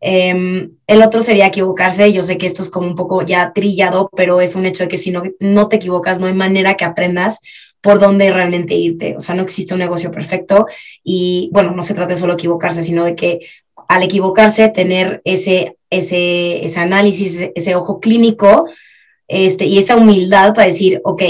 Em, 0.00 0.72
el 0.86 1.02
otro 1.02 1.22
sería 1.22 1.46
equivocarse. 1.46 2.12
Yo 2.12 2.22
sé 2.22 2.38
que 2.38 2.46
esto 2.46 2.62
es 2.62 2.70
como 2.70 2.86
un 2.86 2.94
poco 2.94 3.22
ya 3.22 3.52
trillado, 3.52 4.10
pero 4.16 4.40
es 4.40 4.54
un 4.54 4.66
hecho 4.66 4.84
de 4.84 4.88
que 4.88 4.98
si 4.98 5.10
no, 5.10 5.22
no 5.40 5.68
te 5.68 5.76
equivocas, 5.76 6.18
no 6.20 6.26
hay 6.26 6.34
manera 6.34 6.74
que 6.74 6.84
aprendas 6.84 7.40
por 7.80 8.00
dónde 8.00 8.32
realmente 8.32 8.74
irte. 8.74 9.14
O 9.16 9.20
sea, 9.20 9.34
no 9.34 9.42
existe 9.42 9.74
un 9.74 9.80
negocio 9.80 10.10
perfecto 10.10 10.66
y 11.04 11.50
bueno, 11.52 11.70
no 11.72 11.82
se 11.82 11.94
trata 11.94 12.14
de 12.14 12.20
solo 12.20 12.34
equivocarse, 12.34 12.82
sino 12.82 13.04
de 13.04 13.14
que 13.14 13.40
al 13.88 14.02
equivocarse 14.02 14.68
tener 14.68 15.20
ese, 15.24 15.76
ese, 15.90 16.64
ese 16.64 16.80
análisis, 16.80 17.50
ese 17.54 17.74
ojo 17.74 18.00
clínico 18.00 18.68
este, 19.28 19.66
y 19.66 19.78
esa 19.78 19.96
humildad 19.96 20.54
para 20.54 20.66
decir, 20.66 21.00
ok, 21.04 21.22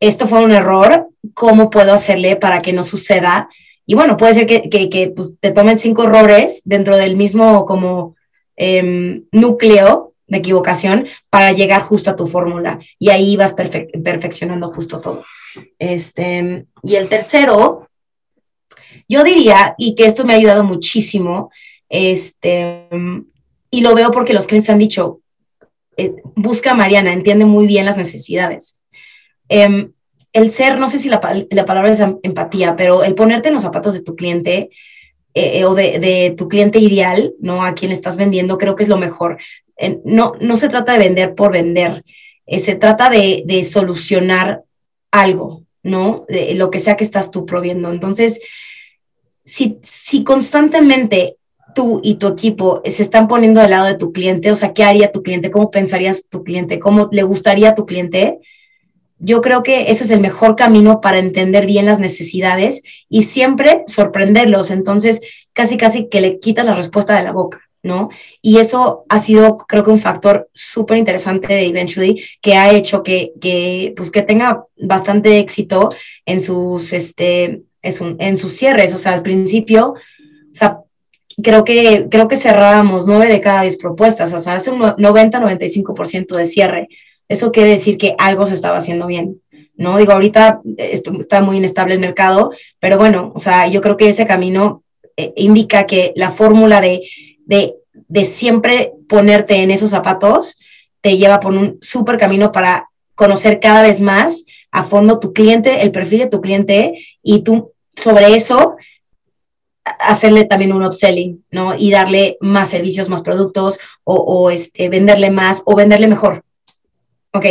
esto 0.00 0.26
fue 0.26 0.42
un 0.42 0.52
error, 0.52 1.08
¿cómo 1.34 1.68
puedo 1.68 1.92
hacerle 1.92 2.36
para 2.36 2.62
que 2.62 2.72
no 2.72 2.82
suceda? 2.82 3.50
Y 3.90 3.94
bueno, 3.94 4.16
puede 4.16 4.34
ser 4.34 4.46
que, 4.46 5.12
pues, 5.16 5.32
te 5.40 5.50
tomen 5.50 5.76
cinco 5.76 6.04
errores 6.04 6.62
dentro 6.64 6.96
del 6.96 7.16
mismo 7.16 7.66
como 7.66 8.14
eh, 8.56 9.22
núcleo 9.32 10.14
de 10.28 10.38
equivocación 10.38 11.08
para 11.28 11.50
llegar 11.50 11.82
justo 11.82 12.08
a 12.08 12.14
tu 12.14 12.28
fórmula 12.28 12.78
y 13.00 13.10
ahí 13.10 13.34
vas 13.34 13.52
perfeccionando 13.52 14.68
justo 14.68 15.00
todo. 15.00 15.24
Este, 15.76 16.66
y 16.84 16.94
el 16.94 17.08
tercero, 17.08 17.88
yo 19.08 19.24
diría, 19.24 19.74
y 19.76 19.96
que 19.96 20.06
esto 20.06 20.24
me 20.24 20.34
ha 20.34 20.36
ayudado 20.36 20.62
muchísimo, 20.62 21.50
este, 21.88 22.86
y 23.72 23.80
lo 23.80 23.96
veo 23.96 24.12
porque 24.12 24.34
los 24.34 24.46
clientes 24.46 24.70
han 24.70 24.78
dicho, 24.78 25.20
eh, 25.96 26.14
busca 26.36 26.70
a 26.70 26.76
Mariana, 26.76 27.12
entiende 27.12 27.44
muy 27.44 27.66
bien 27.66 27.86
las 27.86 27.96
necesidades. 27.96 28.80
Em, 29.48 29.92
el 30.32 30.50
ser, 30.52 30.78
no 30.78 30.88
sé 30.88 30.98
si 30.98 31.08
la, 31.08 31.20
la, 31.50 31.64
palabra 31.64 31.90
es 31.90 32.00
empatía, 32.22 32.76
pero 32.76 33.02
el 33.02 33.14
ponerte 33.14 33.48
en 33.48 33.54
los 33.54 33.62
zapatos 33.62 33.94
de 33.94 34.02
tu 34.02 34.14
cliente 34.14 34.70
eh, 35.34 35.64
o 35.64 35.74
de, 35.74 36.34
tu 36.36 36.48
cliente 36.48 36.78
ideal, 36.78 37.34
¿no? 37.40 37.64
A 37.64 37.74
quien 37.74 37.92
estás 37.92 38.16
vendiendo, 38.16 38.58
creo 38.58 38.76
que 38.76 38.84
es 38.84 38.88
lo 38.88 38.96
mejor 38.96 39.38
no, 40.04 40.34
no 40.40 40.56
se 40.56 40.68
trata 40.68 40.92
de 40.92 40.98
vender 40.98 41.34
por 41.34 41.52
vender, 41.52 42.04
eh, 42.46 42.58
se 42.58 42.74
trata 42.74 43.10
de, 43.10 43.42
de, 43.46 43.64
solucionar 43.64 44.62
algo, 45.10 45.64
¿no? 45.82 46.24
De 46.28 46.54
lo 46.54 46.70
que 46.70 46.78
sea 46.78 46.96
que 46.96 47.04
estás 47.04 47.30
tú 47.30 47.46
proviendo. 47.46 47.90
Entonces, 47.90 48.40
si, 49.44 49.78
si 49.82 50.24
constantemente 50.24 51.36
tú 51.74 52.00
y 52.02 52.16
tu 52.16 52.28
equipo 52.28 52.82
se 52.84 53.02
están 53.02 53.28
poniendo 53.28 53.60
al 53.60 53.70
lado 53.70 53.86
de 53.86 53.94
tu 53.94 54.12
cliente, 54.12 54.50
o 54.50 54.56
sea, 54.56 54.74
¿qué 54.74 54.84
haría 54.84 55.12
tu 55.12 55.22
cliente? 55.22 55.50
¿Cómo 55.50 55.70
pensarías 55.70 56.24
tu 56.28 56.44
cliente? 56.44 56.78
¿Cómo 56.78 57.08
le 57.12 57.22
gustaría 57.22 57.70
a 57.70 57.74
tu 57.74 57.86
cliente? 57.86 58.38
Yo 59.20 59.40
creo 59.42 59.62
que 59.62 59.90
ese 59.90 60.04
es 60.04 60.10
el 60.10 60.20
mejor 60.20 60.56
camino 60.56 61.00
para 61.00 61.18
entender 61.18 61.66
bien 61.66 61.86
las 61.86 62.00
necesidades 62.00 62.82
y 63.08 63.24
siempre 63.24 63.84
sorprenderlos. 63.86 64.70
Entonces, 64.70 65.20
casi, 65.52 65.76
casi 65.76 66.08
que 66.08 66.20
le 66.20 66.40
quitas 66.40 66.66
la 66.66 66.74
respuesta 66.74 67.16
de 67.16 67.22
la 67.22 67.32
boca. 67.32 67.60
¿no? 67.82 68.10
Y 68.42 68.58
eso 68.58 69.04
ha 69.08 69.20
sido, 69.20 69.56
creo 69.58 69.84
que 69.84 69.90
un 69.90 70.00
factor 70.00 70.50
súper 70.52 70.98
interesante 70.98 71.52
de 71.52 71.66
Eventually 71.66 72.22
que 72.42 72.54
ha 72.54 72.72
hecho 72.72 73.02
que, 73.02 73.32
que, 73.40 73.94
pues, 73.96 74.10
que 74.10 74.22
tenga 74.22 74.64
bastante 74.76 75.38
éxito 75.38 75.88
en 76.26 76.40
sus, 76.40 76.92
este, 76.92 77.62
en 77.82 78.36
sus 78.36 78.52
cierres. 78.52 78.94
O 78.94 78.98
sea, 78.98 79.12
al 79.12 79.22
principio, 79.22 79.94
o 79.94 80.54
sea, 80.54 80.80
creo 81.42 81.64
que, 81.64 82.08
creo 82.10 82.28
que 82.28 82.36
cerrábamos 82.36 83.06
nueve 83.06 83.26
de 83.26 83.40
cada 83.40 83.62
diez 83.62 83.76
propuestas, 83.76 84.32
o 84.34 84.38
sea, 84.38 84.54
hace 84.54 84.70
un 84.70 84.80
90-95% 84.80 86.36
de 86.36 86.44
cierre. 86.44 86.88
Eso 87.30 87.52
quiere 87.52 87.70
decir 87.70 87.96
que 87.96 88.16
algo 88.18 88.48
se 88.48 88.54
estaba 88.54 88.76
haciendo 88.76 89.06
bien. 89.06 89.40
¿no? 89.76 89.96
Digo, 89.96 90.12
ahorita 90.12 90.60
esto 90.76 91.12
está 91.20 91.40
muy 91.40 91.58
inestable 91.58 91.94
el 91.94 92.00
mercado, 92.00 92.50
pero 92.80 92.98
bueno, 92.98 93.32
o 93.36 93.38
sea, 93.38 93.68
yo 93.68 93.80
creo 93.80 93.96
que 93.96 94.08
ese 94.08 94.26
camino 94.26 94.82
eh, 95.16 95.32
indica 95.36 95.86
que 95.86 96.12
la 96.16 96.32
fórmula 96.32 96.80
de, 96.80 97.08
de, 97.46 97.76
de, 98.08 98.24
siempre 98.24 98.92
ponerte 99.08 99.62
en 99.62 99.70
esos 99.70 99.90
zapatos 99.90 100.58
te 101.00 101.16
lleva 101.16 101.38
por 101.38 101.52
un 101.52 101.78
súper 101.80 102.18
camino 102.18 102.50
para 102.50 102.90
conocer 103.14 103.60
cada 103.60 103.82
vez 103.82 104.00
más 104.00 104.44
a 104.72 104.82
fondo 104.82 105.20
tu 105.20 105.32
cliente, 105.32 105.82
el 105.82 105.92
perfil 105.92 106.18
de 106.18 106.26
tu 106.26 106.40
cliente 106.40 107.06
y 107.22 107.42
tú 107.42 107.72
sobre 107.94 108.34
eso 108.34 108.76
hacerle 109.84 110.44
también 110.44 110.72
un 110.72 110.84
upselling, 110.84 111.44
¿no? 111.52 111.74
Y 111.76 111.90
darle 111.90 112.36
más 112.40 112.68
servicios, 112.68 113.08
más 113.08 113.22
productos 113.22 113.78
o, 114.04 114.16
o 114.16 114.50
este, 114.50 114.88
venderle 114.88 115.30
más 115.30 115.62
o 115.64 115.76
venderle 115.76 116.08
mejor. 116.08 116.44
Ok, 117.32 117.46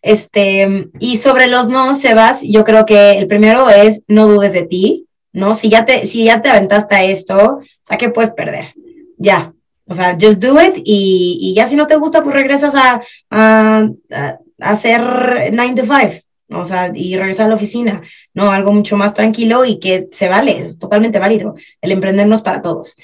este, 0.00 0.90
y 1.00 1.16
sobre 1.16 1.48
los 1.48 1.68
no, 1.68 1.92
Sebas, 1.94 2.42
yo 2.42 2.62
creo 2.64 2.86
que 2.86 3.18
el 3.18 3.26
primero 3.26 3.68
es 3.68 4.02
no 4.06 4.28
dudes 4.28 4.52
de 4.52 4.62
ti, 4.62 5.06
¿no? 5.32 5.54
Si 5.54 5.68
ya 5.68 5.84
te, 5.84 6.06
si 6.06 6.24
ya 6.24 6.40
te 6.40 6.50
aventaste 6.50 6.94
a 6.94 7.04
esto, 7.04 7.36
o 7.36 7.62
sea, 7.82 7.98
¿qué 7.98 8.10
puedes 8.10 8.30
perder? 8.30 8.74
Ya, 9.18 9.52
o 9.86 9.94
sea, 9.94 10.16
just 10.20 10.38
do 10.38 10.62
it 10.62 10.76
y, 10.84 11.38
y 11.40 11.54
ya 11.54 11.66
si 11.66 11.74
no 11.74 11.86
te 11.86 11.96
gusta, 11.96 12.22
pues 12.22 12.34
regresas 12.34 12.74
a, 12.76 13.02
a, 13.30 13.88
a 14.12 14.38
hacer 14.60 15.50
9 15.52 15.74
to 15.74 15.82
5, 15.82 16.24
o 16.50 16.64
sea, 16.64 16.92
y 16.94 17.16
regresar 17.16 17.46
a 17.46 17.48
la 17.48 17.54
oficina, 17.56 18.02
¿no? 18.34 18.52
Algo 18.52 18.72
mucho 18.72 18.96
más 18.96 19.14
tranquilo 19.14 19.64
y 19.64 19.80
que 19.80 20.06
se 20.12 20.28
vale, 20.28 20.58
es 20.60 20.78
totalmente 20.78 21.18
válido. 21.18 21.56
El 21.80 21.90
emprendernos 21.90 22.40
para 22.40 22.62
todos. 22.62 22.96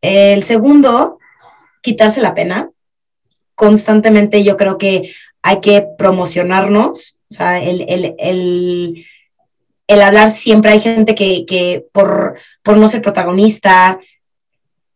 El 0.00 0.44
segundo, 0.44 1.18
quitarse 1.80 2.20
la 2.20 2.34
pena. 2.34 2.70
Constantemente 3.54 4.42
yo 4.44 4.56
creo 4.56 4.78
que 4.78 5.12
hay 5.42 5.60
que 5.60 5.84
promocionarnos, 5.98 7.18
o 7.30 7.34
sea, 7.34 7.62
el, 7.62 7.84
el, 7.88 9.04
el, 9.88 10.02
hablar 10.02 10.30
siempre, 10.30 10.72
hay 10.72 10.80
gente 10.80 11.14
que, 11.14 11.44
que 11.46 11.84
por, 11.92 12.38
por, 12.62 12.76
no 12.76 12.88
ser 12.88 13.02
protagonista 13.02 13.98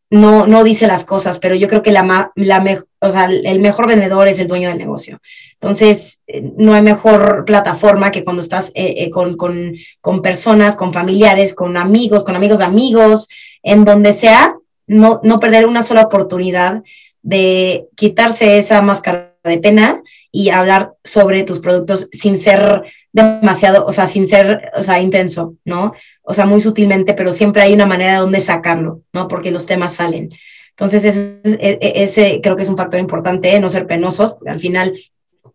no, 0.09 0.47
no 0.47 0.63
dice 0.63 0.87
las 0.87 1.05
cosas, 1.05 1.39
pero 1.39 1.55
yo 1.57 1.69
creo 1.69 1.83
que 1.83 1.91
la, 1.91 2.33
la 2.37 2.83
o 3.01 3.11
sea, 3.11 3.25
el 3.25 3.61
mejor 3.61 3.89
vendedor 3.89 4.29
es 4.29 4.39
el 4.39 4.47
dueño 4.47 4.69
del 4.69 4.79
negocio. 4.79 5.21
Entonces, 5.55 6.21
no 6.57 6.75
hay 6.75 6.83
mejor 6.83 7.45
plataforma 7.45 8.13
que 8.13 8.23
cuando 8.23 8.41
estás 8.41 8.71
eh, 8.75 8.95
eh, 8.99 9.11
con, 9.11 9.37
con, 9.37 9.75
con 10.01 10.23
personas, 10.23 10.77
con 10.77 10.93
familiares, 10.93 11.55
con 11.55 11.77
amigos, 11.77 12.25
con 12.25 12.37
amigos 12.37 12.61
de 12.61 12.67
amigos, 12.67 13.29
en 13.63 13.85
donde 13.85 14.13
sea, 14.13 14.57
no, 14.87 15.21
no 15.25 15.41
perder 15.41 15.67
una 15.67 15.83
sola 15.83 16.03
oportunidad 16.03 16.83
de 17.23 17.89
quitarse 17.97 18.59
esa 18.59 18.81
máscara 18.83 19.35
de 19.43 19.59
pena 19.59 20.03
y 20.37 20.51
hablar 20.51 20.93
sobre 21.03 21.45
tus 21.45 21.61
productos 21.61 22.11
sin 22.13 22.37
ser 22.37 22.83
demasiado, 23.11 23.87
o 23.87 23.91
sea, 23.91 24.07
sin 24.07 24.27
ser, 24.27 24.71
o 24.77 24.83
sea, 24.83 25.01
intenso, 25.01 25.55
¿no? 25.65 25.95
O 26.21 26.35
sea, 26.35 26.45
muy 26.45 26.61
sutilmente, 26.61 27.15
pero 27.15 27.33
siempre 27.33 27.63
hay 27.63 27.73
una 27.73 27.87
manera 27.87 28.13
de 28.13 28.19
dónde 28.19 28.41
sacarlo, 28.41 29.01
¿no? 29.15 29.29
Porque 29.29 29.51
los 29.51 29.65
temas 29.65 29.95
salen. 29.95 30.29
Entonces, 30.73 31.05
ese, 31.07 31.41
e, 31.43 31.79
e, 31.81 32.03
ese, 32.03 32.41
creo 32.43 32.55
que 32.55 32.65
es 32.65 32.69
un 32.69 32.77
factor 32.77 33.01
importante, 33.01 33.55
¿eh? 33.55 33.61
no 33.61 33.71
ser 33.71 33.87
penosos, 33.87 34.35
porque 34.35 34.51
al 34.51 34.61
final 34.61 35.01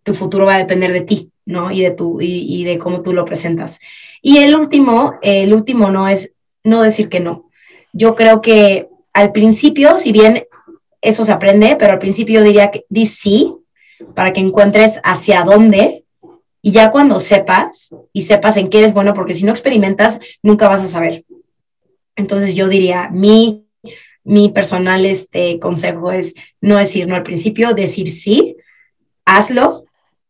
tu 0.01 0.15
futuro 0.15 0.47
va 0.47 0.55
a 0.55 0.57
depender 0.65 0.91
de 0.93 1.01
ti, 1.01 1.29
¿no? 1.45 1.69
Y 1.69 1.83
de, 1.83 1.91
tu, 1.91 2.19
y 2.19 2.63
de 2.63 2.79
cómo 2.79 3.03
tú 3.03 3.13
lo 3.13 3.23
presentas. 3.23 3.79
Y 4.19 4.39
el 4.39 4.55
último, 4.55 5.13
el 5.21 5.53
último 5.53 5.91
no 5.91 6.07
es 6.07 6.31
no 6.63 6.81
decir 6.81 7.07
que 7.07 7.19
no. 7.19 7.51
Yo 7.93 8.15
creo 8.15 8.41
que 8.41 8.87
al 9.13 9.31
principio, 9.31 9.95
si 9.95 10.11
bien 10.11 10.45
eso 11.01 11.23
se 11.23 11.31
aprende, 11.31 11.75
pero 11.77 11.93
al 11.93 11.99
principio 11.99 12.39
yo 12.39 12.45
diría 12.45 12.71
que 12.71 12.85
di 12.89 13.05
sí, 13.05 13.60
para 14.15 14.33
que 14.33 14.41
encuentres 14.41 14.99
hacia 15.03 15.43
dónde 15.43 16.05
y 16.61 16.71
ya 16.71 16.91
cuando 16.91 17.19
sepas 17.19 17.93
y 18.13 18.21
sepas 18.23 18.57
en 18.57 18.69
qué 18.69 18.79
eres 18.79 18.93
bueno, 18.93 19.13
porque 19.13 19.33
si 19.33 19.45
no 19.45 19.51
experimentas, 19.51 20.19
nunca 20.43 20.67
vas 20.67 20.81
a 20.81 20.87
saber. 20.87 21.25
Entonces 22.15 22.55
yo 22.55 22.67
diría, 22.67 23.09
mi, 23.11 23.65
mi 24.23 24.49
personal 24.49 25.05
este, 25.05 25.59
consejo 25.59 26.11
es 26.11 26.35
no 26.59 26.77
decir 26.77 27.07
no 27.07 27.15
al 27.15 27.23
principio, 27.23 27.73
decir 27.73 28.11
sí, 28.11 28.57
hazlo 29.25 29.85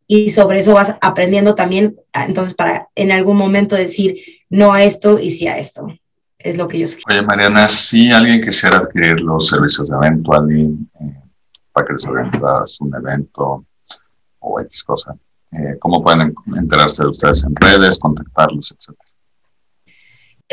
y 0.08 0.30
sobre 0.30 0.60
eso 0.60 0.74
vas 0.74 0.96
aprendiendo 1.02 1.56
también, 1.56 1.96
entonces 2.14 2.54
para 2.54 2.90
en 2.96 3.12
algún 3.12 3.38
momento 3.38 3.76
decir 3.76 4.18
no 4.50 4.74
a 4.74 4.84
esto 4.84 5.20
y 5.20 5.30
sí 5.30 5.48
a 5.48 5.58
esto. 5.58 5.88
Es 6.38 6.58
lo 6.58 6.68
que 6.68 6.80
yo 6.80 6.88
sugiero. 6.88 7.08
Oye, 7.10 7.22
Mariana, 7.22 7.68
si 7.68 8.12
alguien 8.12 8.42
quisiera 8.42 8.80
adquirir 8.80 9.22
los 9.22 9.48
servicios 9.48 9.90
de 9.90 9.96
eh, 9.96 11.21
para 11.72 11.88
que 11.88 11.94
les 11.94 12.06
ventas 12.06 12.80
un 12.82 12.96
evento 12.96 13.66
o 14.40 14.60
X 14.62 14.84
cosa. 14.84 15.16
Eh, 15.52 15.78
¿Cómo 15.80 16.02
pueden 16.02 16.34
enterarse 16.56 17.04
de 17.04 17.10
ustedes 17.10 17.44
en 17.46 17.56
redes, 17.56 18.00
contactarlos, 18.00 18.74
etcétera? 18.78 19.10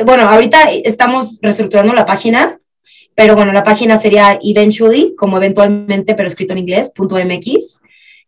Bueno, 0.04 0.28
ahorita 0.28 0.70
estamos 0.70 1.38
reestructurando 1.42 1.92
la 1.92 2.06
página, 2.06 2.58
pero 3.14 3.34
bueno, 3.34 3.52
la 3.52 3.64
página 3.64 3.98
sería 3.98 4.38
eventually, 4.42 5.14
como 5.16 5.36
eventualmente, 5.38 6.14
pero 6.14 6.28
escrito 6.28 6.52
en 6.52 6.60
inglés, 6.60 6.90
punto 6.94 7.16
.mx. 7.16 7.80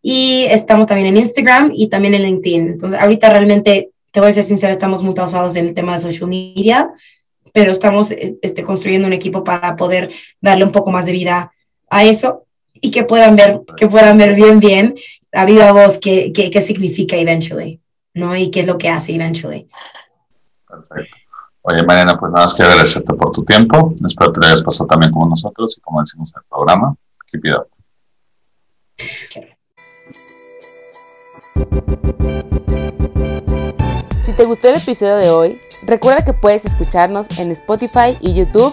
Y 0.03 0.47
estamos 0.49 0.87
también 0.87 1.09
en 1.09 1.19
Instagram 1.19 1.73
y 1.75 1.89
también 1.89 2.15
en 2.15 2.23
LinkedIn. 2.23 2.69
Entonces, 2.69 2.99
ahorita 2.99 3.31
realmente, 3.31 3.91
te 4.11 4.21
voy 4.21 4.31
a 4.31 4.33
ser 4.33 4.45
sincera, 4.45 4.73
estamos 4.73 5.03
muy 5.03 5.15
pausados 5.15 5.55
en 5.57 5.69
el 5.69 5.75
tema 5.75 5.93
de 5.93 6.01
social 6.01 6.29
media, 6.29 6.91
pero 7.53 7.71
estamos 7.71 8.11
este, 8.11 8.63
construyendo 8.63 9.07
un 9.07 9.13
equipo 9.13 9.45
para 9.45 9.77
poder 9.77 10.11
darle 10.41 10.65
un 10.65 10.73
poco 10.73 10.91
más 10.91 11.07
de 11.07 11.13
vida 11.13 11.53
a 11.89 12.05
eso 12.05 12.47
y 12.75 12.91
que 12.91 13.05
puedan 13.05 13.37
ver, 13.37 13.61
que 13.77 13.89
puedan 13.89 14.19
ver 14.19 14.35
bien, 14.35 14.61
bien 14.61 14.95
a 15.33 15.45
viva 15.45 15.73
voz 15.73 15.99
qué, 15.99 16.33
qué, 16.33 16.51
qué 16.51 16.63
significa 16.63 17.17
eventually, 17.17 17.81
¿no? 18.15 18.35
Y 18.37 18.51
qué 18.51 18.61
es 18.61 18.67
lo 18.67 18.79
que 18.79 18.89
hace 18.89 19.15
eventually. 19.15 19.69
Perfecto. 20.69 21.17
Oye, 21.63 21.83
Mariana, 21.83 22.19
pues 22.19 22.33
nada 22.33 22.47
más 22.47 22.55
que 22.55 22.63
agradecerte 22.63 23.13
por 23.15 23.33
tu 23.33 23.45
tiempo. 23.45 23.95
Espero 24.07 24.33
que 24.33 24.41
te 24.41 24.47
hayas 24.47 24.63
pasado 24.63 24.87
también 24.87 25.13
como 25.13 25.29
nosotros 25.29 25.77
y 25.77 25.81
como 25.81 26.01
decimos 26.01 26.33
en 26.35 26.41
el 26.41 26.47
programa. 26.49 26.97
Keep 27.31 27.45
it 27.45 27.53
up. 27.55 27.67
Si 34.23 34.33
te 34.33 34.45
gustó 34.45 34.69
el 34.69 34.77
episodio 34.77 35.17
de 35.17 35.31
hoy, 35.31 35.61
recuerda 35.87 36.25
que 36.25 36.33
puedes 36.33 36.65
escucharnos 36.65 37.39
en 37.39 37.51
Spotify 37.51 38.17
y 38.21 38.35
YouTube 38.35 38.73